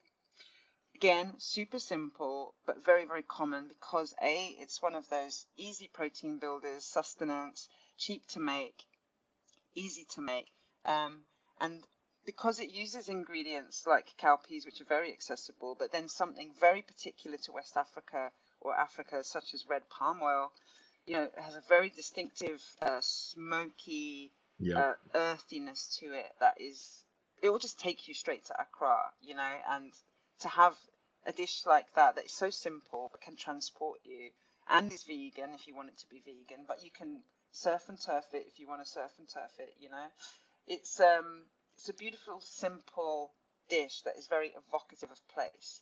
Again, 0.94 1.34
super 1.38 1.80
simple, 1.80 2.54
but 2.66 2.84
very, 2.84 3.04
very 3.04 3.24
common 3.24 3.68
because 3.68 4.14
A, 4.22 4.54
it's 4.60 4.80
one 4.80 4.94
of 4.94 5.08
those 5.10 5.44
easy 5.56 5.90
protein 5.92 6.38
builders, 6.38 6.84
sustenance, 6.84 7.68
cheap 7.98 8.22
to 8.28 8.40
make, 8.40 8.84
easy 9.74 10.06
to 10.14 10.20
make. 10.20 10.46
Um, 10.84 11.22
and 11.60 11.82
because 12.24 12.60
it 12.60 12.70
uses 12.70 13.08
ingredients 13.08 13.86
like 13.86 14.06
cowpeas, 14.18 14.64
which 14.64 14.80
are 14.80 14.84
very 14.86 15.12
accessible, 15.12 15.76
but 15.78 15.92
then 15.92 16.08
something 16.08 16.50
very 16.60 16.82
particular 16.82 17.36
to 17.38 17.52
West 17.52 17.76
Africa 17.76 18.30
or 18.60 18.74
Africa, 18.74 19.22
such 19.24 19.54
as 19.54 19.68
red 19.68 19.82
palm 19.90 20.20
oil, 20.22 20.50
you 21.06 21.14
know, 21.14 21.28
has 21.36 21.54
a 21.54 21.62
very 21.68 21.90
distinctive, 21.90 22.62
uh, 22.82 23.00
smoky, 23.00 24.32
Yeah. 24.58 24.78
uh, 24.78 24.94
earthiness 25.14 25.96
to 25.98 26.12
it 26.12 26.32
that 26.40 26.60
is, 26.60 27.04
it 27.42 27.50
will 27.50 27.58
just 27.58 27.78
take 27.78 28.08
you 28.08 28.14
straight 28.14 28.44
to 28.46 28.60
Accra, 28.60 29.12
you 29.20 29.34
know, 29.34 29.60
and 29.68 29.92
to 30.40 30.48
have 30.48 30.76
a 31.26 31.32
dish 31.32 31.64
like 31.66 31.92
that 31.94 32.14
that 32.16 32.24
is 32.26 32.32
so 32.32 32.50
simple 32.50 33.08
but 33.10 33.20
can 33.20 33.36
transport 33.36 33.98
you 34.04 34.30
and 34.68 34.92
is 34.92 35.02
vegan 35.04 35.54
if 35.54 35.66
you 35.66 35.74
want 35.74 35.88
it 35.88 35.98
to 35.98 36.08
be 36.08 36.20
vegan, 36.24 36.64
but 36.66 36.82
you 36.82 36.90
can 36.90 37.22
surf 37.52 37.88
and 37.88 38.00
turf 38.00 38.24
it 38.32 38.46
if 38.48 38.58
you 38.58 38.66
want 38.68 38.82
to 38.82 38.90
surf 38.90 39.12
and 39.18 39.28
turf 39.28 39.50
it, 39.58 39.74
you 39.78 39.90
know. 39.90 40.06
It's 40.66 41.00
um 41.00 41.42
it's 41.76 41.88
a 41.88 41.94
beautiful, 41.94 42.40
simple 42.40 43.32
dish 43.68 44.02
that 44.04 44.16
is 44.16 44.26
very 44.26 44.52
evocative 44.56 45.10
of 45.10 45.28
place. 45.28 45.80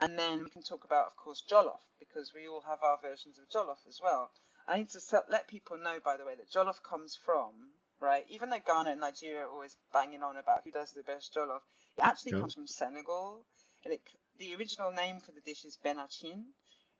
And 0.00 0.18
then 0.18 0.42
we 0.42 0.50
can 0.50 0.62
talk 0.62 0.84
about, 0.84 1.06
of 1.06 1.16
course, 1.16 1.42
jollof, 1.48 1.80
because 1.98 2.32
we 2.34 2.48
all 2.48 2.62
have 2.62 2.82
our 2.82 2.98
versions 3.02 3.38
of 3.38 3.48
jollof 3.48 3.78
as 3.88 4.00
well. 4.02 4.30
I 4.66 4.78
need 4.78 4.90
to 4.90 5.00
let 5.30 5.48
people 5.48 5.78
know, 5.78 5.98
by 6.04 6.16
the 6.16 6.24
way, 6.24 6.34
that 6.36 6.50
jollof 6.50 6.82
comes 6.82 7.16
from, 7.24 7.52
right? 8.00 8.24
Even 8.28 8.50
though 8.50 8.60
Ghana 8.66 8.92
and 8.92 9.00
Nigeria 9.00 9.42
are 9.44 9.50
always 9.50 9.76
banging 9.92 10.22
on 10.22 10.36
about 10.36 10.62
who 10.64 10.70
does 10.70 10.92
the 10.92 11.02
best 11.02 11.34
jollof, 11.34 11.60
it 11.96 12.02
actually 12.02 12.32
Yeah. 12.32 12.40
comes 12.40 12.54
from 12.54 12.66
Senegal. 12.66 13.44
And 13.84 13.94
it, 13.94 14.00
the 14.38 14.54
original 14.54 14.92
name 14.92 15.20
for 15.20 15.32
the 15.32 15.40
dish 15.40 15.64
is 15.64 15.78
benachin, 15.84 16.44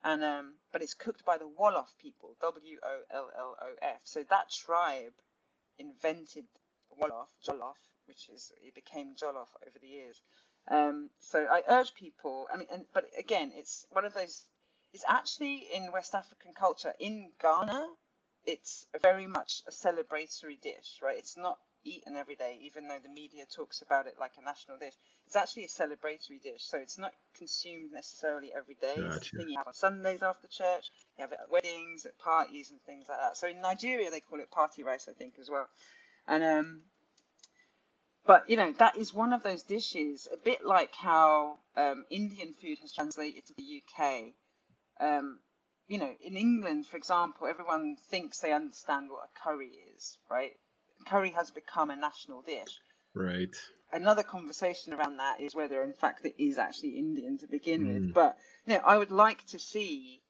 and 0.04 0.22
um, 0.22 0.54
but 0.70 0.82
it's 0.82 0.94
cooked 0.94 1.24
by 1.24 1.38
the 1.38 1.48
Wolof 1.58 1.88
people, 1.98 2.36
W 2.40 2.78
O 2.82 3.00
L 3.10 3.30
L 3.36 3.56
O 3.60 3.74
F. 3.80 4.00
So 4.04 4.22
that 4.28 4.50
tribe 4.50 5.14
invented 5.78 6.44
Wolof, 7.00 7.28
jollof, 7.46 7.80
which 8.06 8.28
is 8.32 8.52
it 8.62 8.74
became 8.74 9.14
jollof 9.14 9.48
over 9.66 9.78
the 9.80 9.88
years. 9.88 10.20
Um, 10.68 11.10
so 11.20 11.46
I 11.50 11.62
urge 11.68 11.94
people. 11.94 12.46
I 12.52 12.56
mean, 12.56 12.68
and, 12.72 12.84
but 12.92 13.04
again, 13.18 13.52
it's 13.54 13.86
one 13.90 14.04
of 14.04 14.14
those. 14.14 14.44
It's 14.92 15.04
actually 15.08 15.66
in 15.74 15.90
West 15.92 16.14
African 16.14 16.52
culture 16.54 16.94
in 17.00 17.30
Ghana. 17.40 17.86
It's 18.46 18.86
very 19.02 19.26
much 19.26 19.62
a 19.66 19.70
celebratory 19.70 20.60
dish, 20.60 21.00
right? 21.02 21.16
It's 21.18 21.36
not 21.36 21.58
eaten 21.84 22.16
every 22.16 22.34
day, 22.34 22.58
even 22.62 22.88
though 22.88 22.98
the 23.02 23.08
media 23.08 23.44
talks 23.46 23.82
about 23.82 24.06
it 24.06 24.14
like 24.18 24.32
a 24.38 24.44
national 24.44 24.78
dish. 24.78 24.94
It's 25.26 25.36
actually 25.36 25.64
a 25.64 25.68
celebratory 25.68 26.42
dish, 26.42 26.62
so 26.62 26.78
it's 26.78 26.98
not 26.98 27.12
consumed 27.36 27.92
necessarily 27.92 28.52
every 28.56 28.76
day. 28.80 28.96
It's 28.96 29.14
Gotcha. 29.14 29.30
the 29.32 29.38
thing 29.38 29.50
you 29.50 29.58
have 29.58 29.66
on 29.66 29.74
Sundays 29.74 30.22
after 30.22 30.46
church. 30.46 30.90
You 31.16 31.22
have 31.22 31.32
it 31.32 31.38
at 31.42 31.50
weddings, 31.50 32.06
at 32.06 32.18
parties, 32.18 32.70
and 32.70 32.80
things 32.82 33.06
like 33.08 33.18
that. 33.18 33.36
So 33.36 33.48
in 33.48 33.60
Nigeria, 33.60 34.10
they 34.10 34.20
call 34.20 34.40
it 34.40 34.50
party 34.50 34.82
rice, 34.82 35.08
I 35.08 35.12
think, 35.12 35.34
as 35.40 35.50
well. 35.50 35.68
And 36.26 36.42
um, 36.42 36.82
but 38.26 38.48
you 38.48 38.56
know 38.56 38.72
that 38.78 38.96
is 38.96 39.12
one 39.14 39.32
of 39.32 39.42
those 39.42 39.62
dishes, 39.62 40.28
a 40.32 40.36
bit 40.36 40.64
like 40.64 40.94
how 40.94 41.58
um, 41.76 42.04
Indian 42.10 42.54
food 42.60 42.78
has 42.80 42.92
translated 42.92 43.44
to 43.46 43.54
the 43.56 43.82
UK. 43.82 44.24
Um, 45.00 45.40
you 45.88 45.98
know, 45.98 46.14
in 46.22 46.36
England, 46.36 46.86
for 46.86 46.96
example, 46.96 47.46
everyone 47.46 47.96
thinks 48.10 48.38
they 48.40 48.52
understand 48.52 49.10
what 49.10 49.28
a 49.28 49.40
curry 49.42 49.70
is, 49.96 50.16
right? 50.30 50.52
Curry 51.06 51.30
has 51.30 51.50
become 51.50 51.90
a 51.90 51.96
national 51.96 52.42
dish. 52.42 52.80
Right. 53.14 53.54
Another 53.92 54.22
conversation 54.22 54.94
around 54.94 55.18
that 55.18 55.40
is 55.40 55.54
whether, 55.54 55.82
in 55.82 55.92
fact, 55.92 56.24
it 56.24 56.34
is 56.38 56.58
actually 56.58 56.98
Indian 56.98 57.38
to 57.38 57.46
begin 57.46 57.82
Mm. 57.82 57.94
with. 58.06 58.14
But 58.14 58.38
you 58.66 58.74
know, 58.74 58.80
I 58.84 58.96
would 58.96 59.10
like 59.10 59.46
to 59.48 59.58
see 59.58 60.22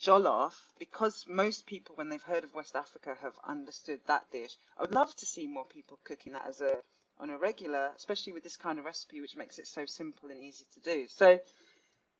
jollof 0.00 0.54
because 0.78 1.24
most 1.28 1.66
people, 1.66 1.94
when 1.96 2.08
they've 2.08 2.22
heard 2.22 2.44
of 2.44 2.54
West 2.54 2.74
Africa, 2.74 3.14
have 3.20 3.34
understood 3.46 4.00
that 4.06 4.30
dish. 4.32 4.56
I 4.78 4.82
would 4.82 4.92
love 4.94 5.14
to 5.16 5.26
see 5.26 5.46
more 5.46 5.66
people 5.66 5.98
cooking 6.04 6.32
that 6.32 6.46
as 6.48 6.60
a 6.62 6.78
on 7.18 7.30
a 7.30 7.38
regular, 7.38 7.90
especially 7.96 8.32
with 8.32 8.42
this 8.42 8.56
kind 8.56 8.78
of 8.78 8.84
recipe, 8.84 9.20
which 9.20 9.36
makes 9.36 9.58
it 9.58 9.66
so 9.66 9.86
simple 9.86 10.30
and 10.30 10.42
easy 10.42 10.64
to 10.74 10.80
do. 10.80 11.06
So, 11.08 11.38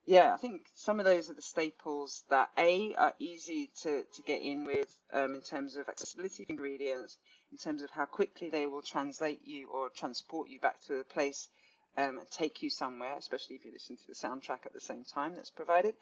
yeah, 0.06 0.34
I 0.34 0.36
think 0.36 0.66
some 0.74 0.98
of 0.98 1.04
those 1.06 1.30
are 1.30 1.34
the 1.34 1.42
staples 1.42 2.24
that 2.28 2.50
a 2.58 2.94
are 2.94 3.14
easy 3.18 3.70
to 3.82 4.02
to 4.02 4.22
get 4.22 4.42
in 4.42 4.64
with 4.64 4.88
um, 5.12 5.34
in 5.34 5.40
terms 5.40 5.76
of 5.76 5.88
accessibility 5.88 6.42
of 6.42 6.50
ingredients, 6.50 7.18
in 7.52 7.58
terms 7.58 7.82
of 7.82 7.90
how 7.90 8.04
quickly 8.04 8.50
they 8.50 8.66
will 8.66 8.82
translate 8.82 9.40
you 9.44 9.68
or 9.68 9.88
transport 9.90 10.48
you 10.48 10.58
back 10.58 10.80
to 10.86 10.98
the 10.98 11.04
place 11.04 11.48
um, 11.96 12.18
and 12.18 12.30
take 12.30 12.62
you 12.62 12.70
somewhere, 12.70 13.14
especially 13.18 13.56
if 13.56 13.64
you 13.64 13.72
listen 13.72 13.96
to 13.96 14.06
the 14.08 14.14
soundtrack 14.14 14.66
at 14.66 14.72
the 14.72 14.80
same 14.80 15.04
time 15.04 15.34
that's 15.34 15.50
provided. 15.50 15.94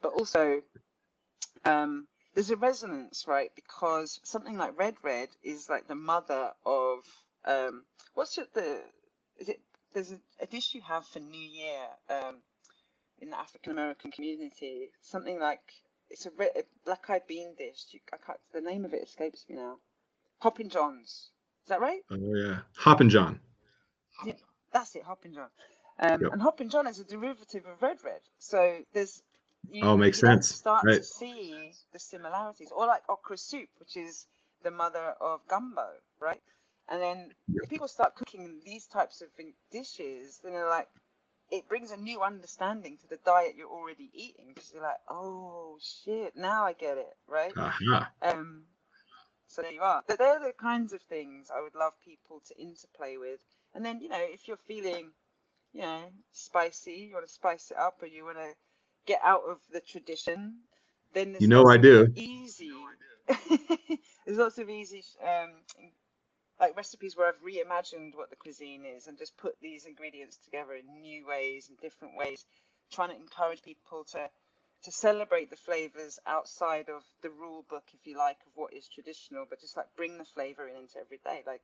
But 0.00 0.12
also, 0.12 0.62
um, 1.64 2.06
there's 2.34 2.50
a 2.50 2.56
resonance, 2.56 3.26
right? 3.26 3.50
Because 3.56 4.20
something 4.22 4.56
like 4.56 4.78
Red 4.78 4.94
Red 5.02 5.28
is 5.42 5.68
like 5.68 5.88
the 5.88 5.94
mother 5.94 6.52
of 6.64 7.00
um, 7.44 7.84
what's 8.14 8.38
it? 8.38 8.52
The 8.54 8.80
is 9.38 9.48
it? 9.48 9.60
There's 9.94 10.12
a, 10.12 10.18
a 10.40 10.46
dish 10.46 10.74
you 10.74 10.82
have 10.82 11.06
for 11.06 11.18
New 11.20 11.38
Year 11.40 11.80
um, 12.10 12.36
in 13.20 13.30
the 13.30 13.38
African 13.38 13.72
American 13.72 14.10
community. 14.10 14.90
Something 15.02 15.40
like 15.40 15.60
it's 16.10 16.26
a, 16.26 16.30
a 16.40 16.62
black-eyed 16.84 17.26
bean 17.26 17.54
dish. 17.56 17.84
You, 17.90 18.00
I 18.12 18.16
can't. 18.24 18.38
The 18.52 18.60
name 18.60 18.84
of 18.84 18.92
it 18.94 19.02
escapes 19.02 19.44
me 19.48 19.56
now. 19.56 19.76
Hoppin' 20.40 20.68
Johns. 20.68 21.30
Is 21.64 21.68
that 21.68 21.80
right? 21.80 22.00
Oh 22.10 22.16
yeah. 22.34 22.58
Hoppin' 22.76 23.10
John. 23.10 23.40
That's 24.72 24.94
it, 24.94 25.02
Hoppin' 25.02 25.34
John. 25.34 25.48
Um, 25.98 26.20
Yep. 26.22 26.32
And 26.32 26.42
Hoppin' 26.42 26.68
John 26.68 26.86
is 26.86 27.00
a 27.00 27.04
derivative 27.04 27.64
of 27.66 27.82
Red 27.82 27.98
Red. 28.04 28.20
So 28.38 28.84
there's. 28.92 29.22
You, 29.70 29.84
Oh, 29.84 29.96
makes 29.96 30.22
you 30.22 30.28
sense. 30.28 30.54
Start 30.54 30.84
Right. 30.84 30.98
to 30.98 31.02
see 31.04 31.72
the 31.92 31.98
similarities, 31.98 32.70
or 32.70 32.86
like 32.86 33.02
okra 33.08 33.36
soup, 33.36 33.68
which 33.78 33.96
is 33.96 34.26
the 34.62 34.70
mother 34.70 35.14
of 35.20 35.40
gumbo, 35.48 35.88
right? 36.20 36.40
And 36.90 37.00
then 37.02 37.30
people 37.68 37.88
start 37.88 38.14
cooking 38.14 38.60
these 38.64 38.86
types 38.86 39.20
of 39.20 39.28
dishes, 39.70 40.40
then 40.42 40.52
they're 40.52 40.68
like, 40.68 40.88
it 41.50 41.68
brings 41.68 41.90
a 41.92 41.96
new 41.96 42.20
understanding 42.22 42.98
to 42.98 43.08
the 43.08 43.18
diet 43.24 43.54
you're 43.56 43.68
already 43.70 44.10
eating 44.12 44.46
because 44.54 44.70
you're 44.72 44.82
like, 44.82 45.00
oh 45.08 45.78
shit, 45.80 46.36
now 46.36 46.64
I 46.64 46.72
get 46.74 46.98
it, 46.98 47.16
right? 47.26 47.54
Aha. 47.56 48.10
Um, 48.22 48.64
so 49.46 49.62
there 49.62 49.72
you 49.72 49.80
are. 49.82 50.02
But 50.06 50.18
they're 50.18 50.40
the 50.40 50.52
kinds 50.52 50.92
of 50.92 51.00
things 51.02 51.50
I 51.54 51.60
would 51.62 51.74
love 51.74 51.94
people 52.04 52.42
to 52.48 52.60
interplay 52.60 53.16
with. 53.16 53.40
And 53.74 53.84
then, 53.84 54.00
you 54.00 54.08
know, 54.08 54.20
if 54.20 54.46
you're 54.46 54.58
feeling, 54.58 55.10
you 55.72 55.82
know, 55.82 56.04
spicy, 56.32 57.08
you 57.08 57.14
want 57.14 57.26
to 57.26 57.32
spice 57.32 57.70
it 57.70 57.78
up, 57.78 58.02
or 58.02 58.06
you 58.06 58.24
want 58.24 58.38
to 58.38 58.52
get 59.06 59.20
out 59.24 59.42
of 59.48 59.58
the 59.72 59.80
tradition, 59.80 60.58
then 61.14 61.36
You 61.38 61.48
know 61.48 61.66
I 61.66 61.76
do. 61.78 62.12
Easy. 62.14 62.72
there's 64.26 64.38
lots 64.38 64.58
of 64.58 64.68
easy, 64.70 65.04
um, 65.22 65.50
like 66.60 66.76
recipes 66.76 67.16
where 67.16 67.28
I've 67.28 67.42
reimagined 67.42 68.16
what 68.16 68.30
the 68.30 68.36
cuisine 68.36 68.84
is 68.84 69.06
and 69.06 69.18
just 69.18 69.36
put 69.36 69.54
these 69.60 69.84
ingredients 69.84 70.38
together 70.44 70.72
in 70.74 71.00
new 71.00 71.26
ways 71.26 71.68
and 71.68 71.78
different 71.78 72.16
ways, 72.16 72.44
trying 72.92 73.10
to 73.10 73.16
encourage 73.16 73.62
people 73.62 74.04
to 74.12 74.28
to 74.84 74.92
celebrate 74.92 75.50
the 75.50 75.56
flavors 75.56 76.20
outside 76.24 76.88
of 76.88 77.02
the 77.22 77.30
rule 77.30 77.64
book, 77.68 77.82
if 77.92 78.06
you 78.06 78.16
like, 78.16 78.36
of 78.46 78.52
what 78.54 78.72
is 78.72 78.86
traditional, 78.86 79.44
but 79.48 79.60
just 79.60 79.76
like 79.76 79.86
bring 79.96 80.18
the 80.18 80.24
flavor 80.24 80.68
in 80.68 80.76
into 80.76 80.98
every 80.98 81.18
day. 81.24 81.42
Like, 81.44 81.60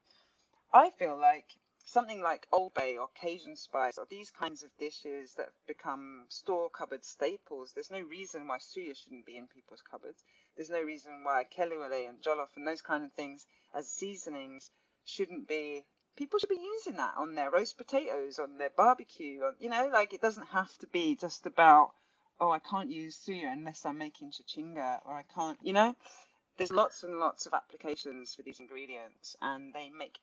I 0.72 0.90
feel 0.98 1.16
like 1.16 1.46
something 1.84 2.20
like 2.22 2.46
Old 2.50 2.74
Bay 2.74 2.96
or 2.96 3.08
Cajun 3.20 3.56
spice 3.56 3.98
or 3.98 4.06
these 4.10 4.30
kinds 4.30 4.64
of 4.64 4.76
dishes 4.78 5.34
that 5.36 5.50
become 5.68 6.24
store 6.28 6.68
cupboard 6.70 7.04
staples. 7.04 7.70
There's 7.72 7.90
no 7.90 8.00
reason 8.00 8.48
why 8.48 8.58
suya 8.58 8.96
shouldn't 8.96 9.26
be 9.26 9.36
in 9.36 9.46
people's 9.46 9.82
cupboards. 9.88 10.24
There's 10.56 10.70
no 10.70 10.82
reason 10.82 11.22
why 11.22 11.44
kelewele 11.56 12.08
and 12.08 12.20
jollof 12.20 12.48
and 12.56 12.66
those 12.66 12.82
kind 12.82 13.04
of 13.04 13.12
things 13.12 13.46
as 13.74 13.86
seasonings 13.86 14.70
shouldn't 15.04 15.48
be. 15.48 15.84
People 16.16 16.38
should 16.38 16.48
be 16.48 16.68
using 16.76 16.96
that 16.96 17.14
on 17.16 17.34
their 17.34 17.50
roast 17.50 17.76
potatoes, 17.76 18.38
on 18.38 18.56
their 18.58 18.70
barbecue. 18.76 19.42
On, 19.42 19.54
you 19.58 19.68
know, 19.68 19.90
like 19.92 20.12
it 20.12 20.20
doesn't 20.20 20.46
have 20.48 20.76
to 20.78 20.86
be 20.88 21.16
just 21.16 21.46
about 21.46 21.90
oh, 22.40 22.50
I 22.50 22.58
can't 22.58 22.90
use 22.90 23.16
suya 23.16 23.52
unless 23.52 23.84
I'm 23.84 23.98
making 23.98 24.32
chichinga, 24.32 24.98
or 25.06 25.14
I 25.14 25.22
can't, 25.34 25.58
you 25.62 25.72
know, 25.72 25.94
there's 26.58 26.72
lots 26.72 27.02
and 27.02 27.18
lots 27.18 27.46
of 27.46 27.54
applications 27.54 28.34
for 28.34 28.42
these 28.42 28.60
ingredients, 28.60 29.36
and 29.42 29.72
they 29.72 29.90
make 29.96 30.18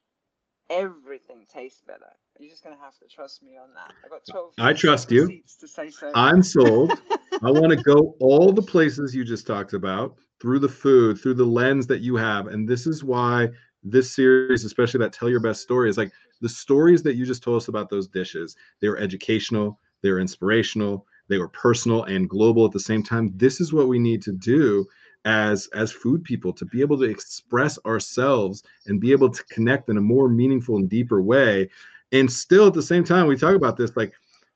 everything 0.70 1.46
taste 1.54 1.86
better. 1.86 2.12
You're 2.40 2.50
just 2.50 2.64
gonna 2.64 2.78
have 2.82 2.98
to 3.00 3.08
trust 3.08 3.44
me 3.44 3.58
on 3.58 3.74
that. 3.74 3.94
I 4.06 4.08
got 4.08 4.26
12. 4.30 4.54
I 4.60 4.74
trust 4.74 5.12
you. 5.12 5.42
to 5.60 5.68
say 5.68 5.90
so. 5.90 6.12
I'm 6.16 6.42
sold. 6.42 6.94
I 7.44 7.52
want 7.52 7.70
to 7.72 7.76
go 7.76 8.16
all 8.20 8.52
the 8.52 8.62
places 8.62 9.16
you 9.16 9.26
just 9.26 9.48
talked 9.48 9.74
about 9.74 10.16
through 10.42 10.60
the 10.60 10.70
food, 10.70 11.20
through 11.20 11.34
the 11.36 11.46
lens 11.46 11.88
that 11.88 12.02
you 12.02 12.16
have. 12.16 12.48
And 12.48 12.68
this 12.68 12.88
is 12.88 13.04
why 13.04 13.50
this 13.84 14.12
series, 14.12 14.64
especially 14.66 15.00
that 15.00 15.14
Tell 15.14 15.30
Your 15.30 15.40
Best 15.40 15.62
Story, 15.62 15.90
is 15.90 15.98
like 15.98 16.12
the 16.42 16.50
stories 16.50 17.02
that 17.04 17.16
you 17.16 17.26
just 17.26 17.44
told 17.44 17.58
us 17.58 17.68
about 17.68 17.90
those 17.90 18.08
dishes, 18.08 18.56
they 18.80 18.90
were 18.90 18.98
educational, 18.98 19.80
they 20.02 20.10
were 20.12 20.20
inspirational, 20.20 21.06
they 21.28 21.38
were 21.38 21.48
personal 21.50 22.04
and 22.04 22.30
global 22.30 22.66
at 22.66 22.72
the 22.72 22.80
same 22.80 23.04
time. 23.04 23.32
This 23.36 23.62
is 23.62 23.74
what 23.74 23.88
we 23.88 24.00
need 24.00 24.22
to 24.24 24.32
do 24.34 24.86
as 25.26 25.68
as 25.74 25.92
food 25.92 26.24
people 26.24 26.52
to 26.52 26.66
be 26.66 26.82
able 26.82 26.98
to 26.98 27.04
express 27.06 27.78
ourselves 27.86 28.64
and 28.88 29.00
be 29.00 29.12
able 29.12 29.30
to 29.30 29.44
connect 29.46 29.90
in 29.90 29.98
a 29.98 30.02
more 30.02 30.28
meaningful 30.28 30.78
and 30.78 30.90
deeper 30.90 31.22
way. 31.22 31.70
And 32.12 32.32
still 32.32 32.68
at 32.68 32.74
the 32.74 32.82
same 32.82 33.04
time 33.04 33.28
we 33.28 33.38
talk 33.38 33.56
about 33.56 33.78
this 33.78 33.96
like 33.96 34.14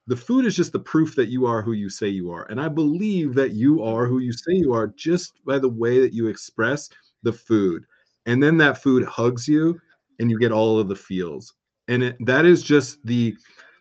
the 0.08 0.16
food 0.16 0.46
is 0.46 0.56
just 0.56 0.72
the 0.72 0.80
proof 0.80 1.16
that 1.16 1.30
you 1.30 1.46
are 1.46 1.62
who 1.62 1.74
you 1.74 1.90
say 1.90 2.08
you 2.08 2.32
are. 2.32 2.44
And 2.50 2.60
i 2.60 2.68
believe 2.68 3.36
that 3.36 3.52
you 3.52 3.84
are 3.84 4.06
who 4.08 4.20
you 4.20 4.34
say 4.34 4.54
you 4.54 4.74
are 4.74 4.88
just 4.88 5.44
by 5.46 5.60
the 5.60 5.70
way 5.70 6.00
that 6.00 6.14
you 6.14 6.28
express 6.28 6.90
the 7.24 7.32
food 7.34 7.86
and 8.26 8.42
then 8.42 8.58
that 8.58 8.82
food 8.82 9.04
hugs 9.06 9.48
you 9.48 9.80
and 10.20 10.30
you 10.30 10.40
get 10.40 10.52
all 10.52 10.80
of 10.80 10.88
the 10.88 10.96
feels. 10.96 11.54
And 11.88 12.04
it, 12.04 12.18
that 12.26 12.46
is 12.46 12.64
just 12.64 12.98
the 13.06 13.36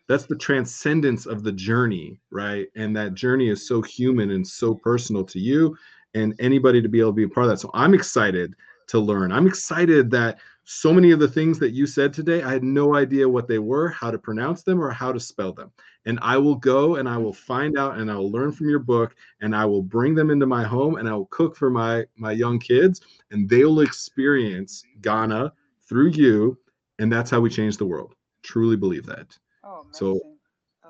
that's 0.06 0.26
the 0.26 0.36
transcendence 0.36 1.24
of 1.24 1.42
the 1.42 1.52
journey 1.52 2.20
right? 2.30 2.66
And 2.76 2.94
that 2.96 3.14
journey 3.14 3.48
is 3.48 3.66
so 3.66 3.80
human 3.80 4.32
and 4.32 4.46
so 4.46 4.74
personal 4.74 5.24
to 5.24 5.38
you 5.38 5.76
and 6.14 6.34
anybody 6.38 6.82
to 6.82 6.88
be 6.88 7.00
able 7.00 7.10
to 7.10 7.16
be 7.16 7.24
a 7.24 7.28
part 7.28 7.46
of 7.46 7.50
that. 7.50 7.60
So 7.60 7.70
i'm 7.74 7.94
excited 7.94 8.54
to 8.86 8.98
learn 8.98 9.32
i'm 9.32 9.46
excited 9.46 10.10
that 10.10 10.38
so 10.64 10.92
many 10.92 11.10
of 11.10 11.20
the 11.20 11.28
things 11.28 11.58
that 11.58 11.72
you 11.72 11.86
said 11.86 12.12
today, 12.12 12.42
I 12.42 12.52
had 12.52 12.64
no 12.64 12.96
idea 12.96 13.28
what 13.28 13.46
they 13.46 13.58
were, 13.58 13.90
how 13.90 14.10
to 14.10 14.18
pronounce 14.18 14.62
them, 14.62 14.82
or 14.82 14.90
how 14.90 15.12
to 15.12 15.20
spell 15.20 15.52
them. 15.52 15.70
And 16.06 16.18
I 16.22 16.38
will 16.38 16.54
go 16.54 16.96
and 16.96 17.08
I 17.08 17.18
will 17.18 17.32
find 17.32 17.78
out 17.78 17.98
and 17.98 18.10
I 18.10 18.16
will 18.16 18.30
learn 18.30 18.50
from 18.50 18.68
your 18.68 18.78
book 18.78 19.14
and 19.40 19.54
I 19.54 19.64
will 19.66 19.82
bring 19.82 20.14
them 20.14 20.30
into 20.30 20.46
my 20.46 20.64
home 20.64 20.96
and 20.96 21.08
I 21.08 21.12
will 21.12 21.26
cook 21.26 21.56
for 21.56 21.70
my 21.70 22.04
my 22.16 22.32
young 22.32 22.58
kids 22.58 23.02
and 23.30 23.48
they'll 23.48 23.80
experience 23.80 24.84
Ghana 25.00 25.52
through 25.86 26.10
you. 26.10 26.58
And 26.98 27.12
that's 27.12 27.30
how 27.30 27.40
we 27.40 27.50
change 27.50 27.76
the 27.76 27.86
world. 27.86 28.14
Truly 28.42 28.76
believe 28.76 29.06
that. 29.06 29.36
Oh, 29.64 29.86
so 29.92 30.20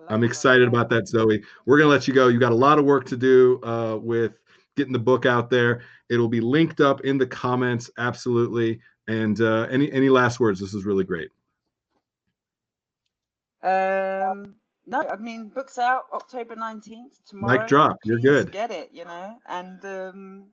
I'm 0.08 0.24
excited 0.24 0.68
about 0.68 0.88
that, 0.90 1.08
Zoe. 1.08 1.42
We're 1.66 1.78
gonna 1.78 1.90
let 1.90 2.06
you 2.06 2.14
go. 2.14 2.28
You 2.28 2.38
got 2.38 2.52
a 2.52 2.56
lot 2.56 2.78
of 2.78 2.84
work 2.84 3.06
to 3.06 3.16
do 3.16 3.60
uh, 3.62 3.98
with 4.00 4.40
getting 4.76 4.92
the 4.92 4.98
book 4.98 5.26
out 5.26 5.50
there. 5.50 5.82
It'll 6.08 6.28
be 6.28 6.40
linked 6.40 6.80
up 6.80 7.02
in 7.02 7.18
the 7.18 7.26
comments. 7.26 7.90
Absolutely. 7.98 8.80
And 9.06 9.40
uh, 9.40 9.66
any 9.70 9.90
any 9.92 10.08
last 10.08 10.40
words? 10.40 10.60
This 10.60 10.74
is 10.74 10.84
really 10.84 11.04
great. 11.04 11.30
Um, 13.62 14.56
no, 14.86 15.06
I 15.08 15.16
mean 15.16 15.48
books 15.48 15.78
out 15.78 16.04
October 16.12 16.56
nineteenth 16.56 17.18
tomorrow. 17.26 17.58
Mic 17.58 17.68
drop. 17.68 17.98
You're 18.04 18.18
good. 18.18 18.52
Get 18.52 18.70
it, 18.70 18.90
you 18.92 19.04
know, 19.04 19.38
and 19.46 19.84
um, 19.84 20.46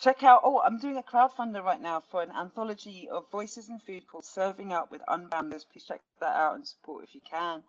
check 0.00 0.22
out. 0.22 0.40
Oh, 0.44 0.60
I'm 0.60 0.78
doing 0.78 0.96
a 0.96 1.02
crowdfunder 1.02 1.62
right 1.62 1.80
now 1.80 2.02
for 2.10 2.22
an 2.22 2.30
anthology 2.30 3.08
of 3.10 3.30
voices 3.30 3.68
in 3.68 3.78
food 3.78 4.06
called 4.06 4.24
"Serving 4.24 4.72
Up 4.72 4.90
with 4.90 5.02
Unbounders." 5.08 5.64
Please 5.70 5.84
check 5.84 6.00
that 6.20 6.36
out 6.36 6.54
and 6.54 6.66
support 6.66 7.04
if 7.04 7.14
you 7.14 7.20
can. 7.28 7.62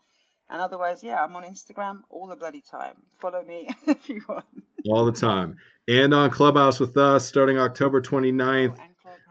And 0.49 0.61
otherwise, 0.61 1.03
yeah, 1.03 1.23
I'm 1.23 1.35
on 1.35 1.43
Instagram 1.43 2.01
all 2.09 2.27
the 2.27 2.35
bloody 2.35 2.61
time. 2.61 2.95
Follow 3.19 3.43
me 3.43 3.69
if 3.87 4.09
you 4.09 4.21
want. 4.27 4.45
All 4.89 5.05
the 5.05 5.11
time. 5.11 5.55
And 5.87 6.13
on 6.13 6.29
Clubhouse 6.29 6.79
with 6.79 6.95
us 6.97 7.25
starting 7.25 7.57
October 7.57 8.01
29th. 8.01 8.79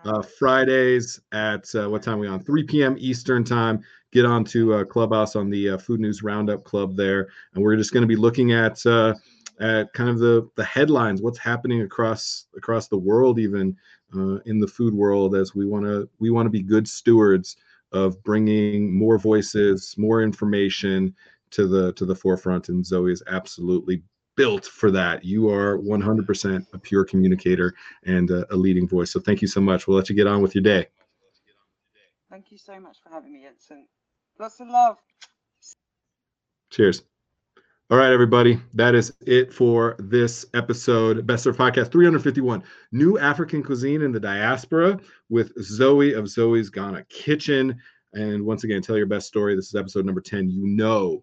Oh, 0.04 0.18
uh, 0.18 0.22
Fridays 0.22 1.20
at 1.32 1.72
uh, 1.74 1.88
what 1.88 2.02
time 2.02 2.18
we 2.18 2.26
on? 2.26 2.42
3 2.42 2.64
p.m. 2.64 2.96
Eastern 2.98 3.44
time. 3.44 3.80
Get 4.12 4.24
on 4.24 4.44
to 4.46 4.74
uh, 4.74 4.84
Clubhouse 4.84 5.36
on 5.36 5.48
the 5.48 5.70
uh, 5.70 5.78
Food 5.78 6.00
News 6.00 6.22
Roundup 6.22 6.64
Club 6.64 6.96
there, 6.96 7.28
and 7.54 7.62
we're 7.62 7.76
just 7.76 7.92
going 7.92 8.02
to 8.02 8.08
be 8.08 8.16
looking 8.16 8.52
at 8.52 8.84
uh, 8.84 9.14
at 9.60 9.92
kind 9.92 10.10
of 10.10 10.18
the 10.18 10.48
the 10.56 10.64
headlines, 10.64 11.22
what's 11.22 11.38
happening 11.38 11.82
across 11.82 12.46
across 12.56 12.88
the 12.88 12.98
world, 12.98 13.38
even 13.38 13.76
uh, 14.14 14.36
in 14.44 14.58
the 14.58 14.66
food 14.66 14.92
world, 14.92 15.34
as 15.34 15.54
we 15.54 15.64
want 15.64 15.86
to 15.86 16.08
we 16.18 16.30
want 16.30 16.46
to 16.46 16.50
be 16.50 16.62
good 16.62 16.86
stewards 16.86 17.56
of 17.92 18.22
bringing 18.24 18.96
more 18.96 19.18
voices, 19.18 19.94
more 19.96 20.22
information 20.22 21.14
to 21.52 21.66
the 21.66 21.92
to 21.94 22.04
the 22.04 22.14
forefront. 22.14 22.68
And 22.68 22.84
Zoe 22.84 23.12
is 23.12 23.22
absolutely 23.28 24.02
built 24.36 24.64
for 24.64 24.90
that. 24.90 25.24
You 25.24 25.50
are 25.50 25.78
100% 25.78 26.66
a 26.72 26.78
pure 26.78 27.04
communicator 27.04 27.74
and 28.04 28.30
a, 28.30 28.52
a, 28.52 28.56
leading 28.56 28.88
voice. 28.88 29.12
So 29.12 29.20
thank 29.20 29.42
you 29.42 29.48
so 29.48 29.60
much. 29.60 29.86
We'll 29.86 29.96
let 29.96 30.08
you 30.08 30.14
get 30.14 30.26
on 30.26 30.42
with 30.42 30.54
your 30.54 30.62
day. 30.62 30.86
Thank 32.30 32.50
you 32.50 32.58
so 32.58 32.78
much 32.80 32.98
for 33.02 33.10
having 33.10 33.32
me, 33.32 33.42
Jensen. 33.42 33.86
Lots 34.38 34.60
of 34.60 34.68
love. 34.68 34.96
Cheers. 36.70 37.02
All 37.90 37.98
right, 37.98 38.10
everybody. 38.10 38.58
That 38.72 38.94
is 38.94 39.12
it 39.26 39.52
for 39.52 39.96
this 39.98 40.46
episode. 40.54 41.26
Best 41.26 41.44
Served 41.44 41.58
Podcast 41.58 41.92
351 41.92 42.62
New 42.90 43.18
African 43.18 43.62
Cuisine 43.62 44.00
in 44.00 44.12
the 44.12 44.20
Diaspora 44.20 44.98
with 45.28 45.52
Zoe 45.62 46.14
of 46.14 46.26
Zoe's 46.26 46.70
Ghana 46.70 47.04
Kitchen. 47.10 47.78
And 48.14 48.46
once 48.46 48.64
again, 48.64 48.80
tell 48.80 48.96
your 48.96 49.06
best 49.06 49.26
story. 49.26 49.54
This 49.54 49.68
is 49.68 49.74
episode 49.74 50.06
number 50.06 50.22
10. 50.22 50.48
You 50.48 50.66
know 50.66 51.22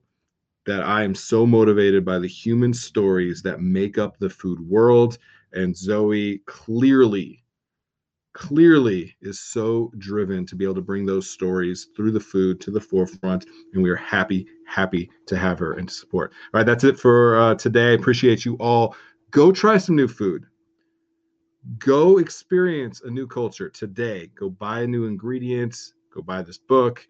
that 0.66 0.84
I 0.84 1.04
am 1.04 1.16
so 1.16 1.46
motivated 1.46 2.06
by 2.06 2.20
the 2.20 2.28
human 2.28 2.74
stories 2.74 3.42
that 3.42 3.62
make 3.62 3.98
up 3.98 4.18
the 4.18 4.30
food 4.30 4.60
world. 4.60 5.18
And 5.54 5.76
Zoe 5.76 6.40
clearly, 6.46 7.44
clearly 8.34 9.16
is 9.22 9.40
so 9.40 9.92
driven 9.98 10.46
to 10.46 10.56
be 10.56 10.64
able 10.64 10.76
to 10.76 10.82
bring 10.82 11.06
those 11.06 11.30
stories 11.30 11.88
through 11.96 12.12
the 12.12 12.20
food 12.20 12.62
to 12.62 12.72
the 12.72 12.82
forefront. 12.82 13.48
And 13.74 13.82
we 13.82 13.90
are 13.90 13.96
happy, 13.96 14.48
happy 14.68 15.10
to 15.28 15.38
have 15.38 15.60
her 15.60 15.74
and 15.74 15.88
to 15.88 15.94
support. 15.94 16.34
All 16.54 16.60
right, 16.60 16.66
that's 16.66 16.84
it 16.84 17.00
for 17.00 17.40
uh, 17.40 17.56
today. 17.56 17.92
I 17.92 17.94
appreciate 17.94 18.46
you 18.46 18.56
all. 18.56 18.96
Go 19.32 19.52
try 19.52 19.78
some 19.78 19.96
new 19.96 20.08
food. 20.08 20.46
Go 21.78 22.18
experience 22.20 23.02
a 23.02 23.10
new 23.10 23.28
culture 23.28 23.70
today. 23.70 24.30
Go 24.36 24.50
buy 24.50 24.82
a 24.82 24.88
new 24.88 25.06
ingredient. 25.06 25.76
Go 26.14 26.22
buy 26.22 26.42
this 26.42 26.58
book. 26.58 27.06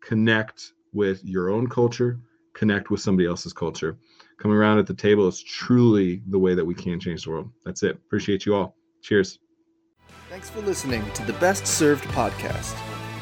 Connect 0.00 0.72
with 0.92 1.24
your 1.24 1.50
own 1.50 1.68
culture 1.68 2.18
connect 2.54 2.90
with 2.90 3.00
somebody 3.00 3.28
else's 3.28 3.52
culture. 3.52 3.98
Coming 4.38 4.56
around 4.56 4.78
at 4.78 4.86
the 4.86 4.94
table 4.94 5.28
is 5.28 5.42
truly 5.42 6.22
the 6.28 6.38
way 6.38 6.54
that 6.54 6.64
we 6.64 6.74
can 6.74 6.98
change 6.98 7.24
the 7.24 7.30
world. 7.30 7.50
That's 7.64 7.82
it. 7.82 7.96
Appreciate 7.96 8.46
you 8.46 8.54
all. 8.54 8.76
Cheers. 9.02 9.38
Thanks 10.28 10.48
for 10.48 10.60
listening 10.60 11.04
to 11.12 11.24
the 11.24 11.32
Best 11.34 11.66
Served 11.66 12.04
podcast. 12.04 12.76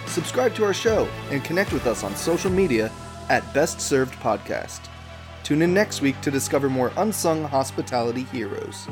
Subscribe 0.07 0.55
to 0.55 0.65
our 0.65 0.75
show 0.75 1.09
and 1.31 1.43
connect 1.45 1.73
with 1.73 1.87
us 1.87 2.05
on 2.05 2.15
social 2.17 2.51
media 2.51 2.91
at 3.29 3.53
Best 3.53 3.81
Served 3.81 4.15
Podcast. 4.15 4.89
Tune 5.43 5.63
in 5.63 5.73
next 5.73 6.01
week 6.01 6.21
to 6.21 6.31
discover 6.31 6.69
more 6.69 6.93
unsung 6.97 7.45
hospitality 7.45 8.25
heroes. 8.25 8.87